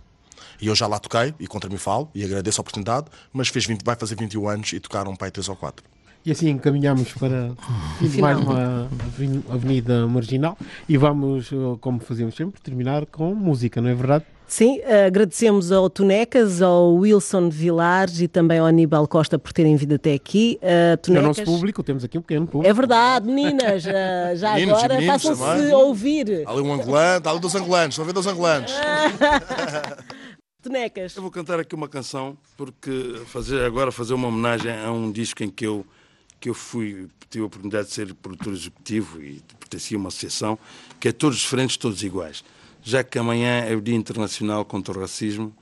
[0.61, 3.67] E eu já lá toquei, e contra mim falo, e agradeço a oportunidade, mas fez
[3.67, 5.85] 20, vai fazer 21 anos e tocaram um pai 3 ou 4.
[6.25, 7.53] E assim encaminhamos para
[8.21, 10.59] mais uma aveni- avenida marginal
[10.89, 14.25] e vamos, eh, como fazemos sempre, terminar com música, não é verdade?
[14.49, 19.95] Sim, agradecemos ao Tonecas, ao Wilson Vilares e também ao Aníbal Costa por terem vindo
[19.97, 20.57] até aqui.
[20.63, 22.71] Eh, É o Tonecas, nosso público, temos aqui um pequeno público.
[22.71, 26.45] É verdade, meninas, eh, já Meninos agora façam-se ouvir.
[26.47, 28.73] Há ali um angolano, está ali dois angolanos, estão a ver dois angolanos.
[30.63, 31.17] Tonecas.
[31.17, 35.43] Eu vou cantar aqui uma canção porque fazer agora fazer uma homenagem a um disco
[35.43, 35.85] em que eu
[36.39, 40.59] que eu fui tive a oportunidade de ser produtor executivo e pertencia a uma associação
[41.01, 42.45] que é todos diferentes, todos iguais.
[42.87, 45.53] Já que amanhã é o Dia Internacional contra o Racismo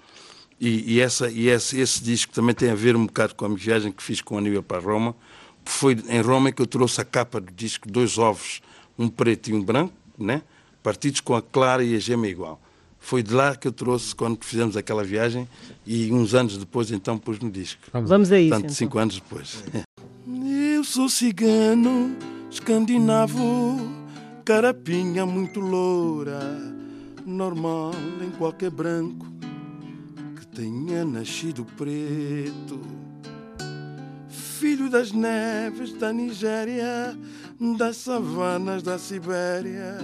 [0.60, 3.48] e, e essa e esse, esse disco também tem a ver um bocado com a
[3.48, 5.16] minha viagem que fiz com a nível para Roma.
[5.64, 8.60] Foi em Roma que eu trouxe a capa do disco, dois ovos,
[8.98, 10.42] um preto e um branco, né?
[10.82, 12.60] partidos com a clara e a gema igual.
[13.00, 15.48] Foi de lá que eu trouxe quando fizemos aquela viagem
[15.86, 17.80] e uns anos depois então pus no disco.
[17.90, 18.50] Vamos a isso.
[18.50, 18.74] Portanto, então.
[18.74, 19.64] cinco anos depois.
[20.76, 22.14] Eu sou cigano,
[22.50, 23.78] escandinavo,
[24.44, 26.83] carapinha muito loura,
[27.24, 29.26] normal em qualquer branco
[30.36, 32.80] que tenha nascido preto.
[34.28, 37.16] Filho das neves da Nigéria,
[37.76, 39.98] das savanas da Sibéria,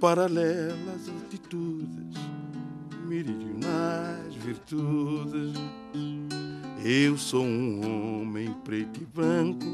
[0.00, 2.18] paralelas altitudes,
[3.06, 5.54] meridionais virtudes.
[6.84, 9.66] Eu sou um homem preto e branco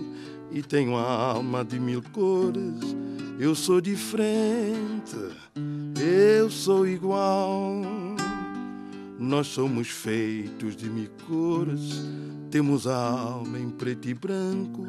[0.52, 2.96] e tenho a alma de mil cores.
[3.38, 5.16] Eu sou diferente,
[6.00, 7.82] eu sou igual.
[9.18, 12.02] Nós somos feitos de mil cores,
[12.50, 14.86] temos a alma em preto e branco,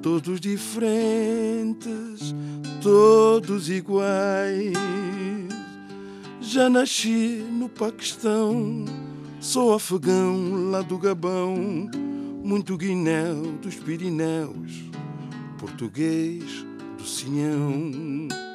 [0.00, 2.34] todos diferentes,
[2.82, 4.72] todos iguais.
[6.40, 8.86] Já nasci no Paquistão,
[9.40, 11.54] sou afegão lá do Gabão,
[12.42, 14.84] muito guinéu dos Pirineus,
[15.58, 16.64] português
[16.96, 18.45] do Sinhão.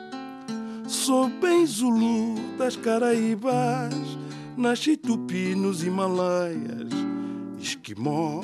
[0.91, 3.93] Sou bem Zulu das Caraíbas,
[4.57, 6.89] nasci tupi nos Himalaias,
[7.57, 8.43] esquimó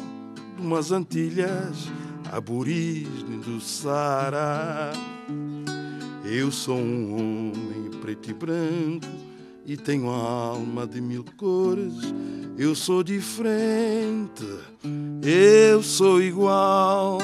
[0.56, 1.92] de umas Antilhas,
[2.32, 4.94] aborígene do Saara.
[6.24, 9.08] Eu sou um homem preto e branco
[9.66, 11.96] e tenho a alma de mil cores.
[12.58, 14.48] Eu sou diferente,
[15.22, 17.18] eu sou igual.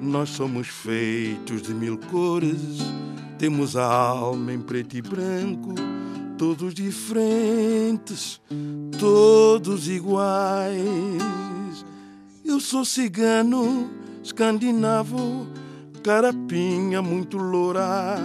[0.00, 2.80] Nós somos feitos de mil cores,
[3.38, 5.74] temos a alma em preto e branco,
[6.38, 8.40] todos diferentes,
[8.98, 10.76] todos iguais.
[12.44, 13.90] Eu sou cigano,
[14.22, 15.46] escandinavo,
[16.02, 18.16] carapinha muito loura,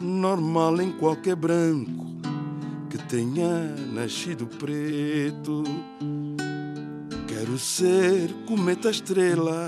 [0.00, 2.06] normal em qualquer branco
[2.88, 5.64] que tenha nascido preto.
[7.26, 9.66] Quero ser cometa estrela,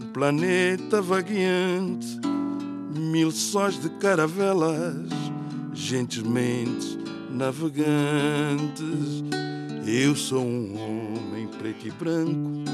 [0.00, 2.18] um planeta vagueante,
[2.94, 5.08] mil sóis de caravelas,
[5.72, 6.98] gentilmente
[7.30, 9.24] navegantes.
[9.86, 12.64] Eu sou um homem preto e branco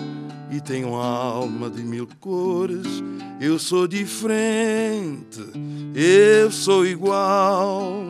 [0.51, 2.87] e tenho alma de mil cores.
[3.41, 5.41] Eu sou diferente,
[5.95, 8.05] eu sou igual.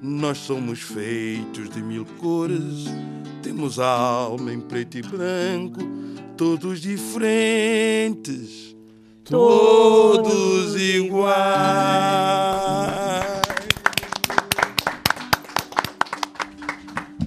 [0.00, 2.84] Nós somos feitos de mil cores,
[3.42, 5.80] temos alma em preto e branco,
[6.36, 8.67] todos diferentes,
[9.28, 11.38] todos iguais.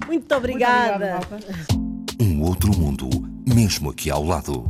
[0.06, 1.20] Muito obrigada.
[2.20, 3.08] Um outro mundo,
[3.46, 4.64] mesmo aqui ao lado.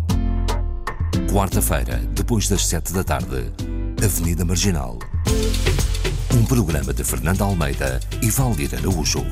[1.33, 3.51] Quarta-feira, depois das sete da tarde,
[4.05, 4.99] Avenida Marginal.
[6.35, 9.25] Um programa de Fernando Almeida e Valdir Araújo.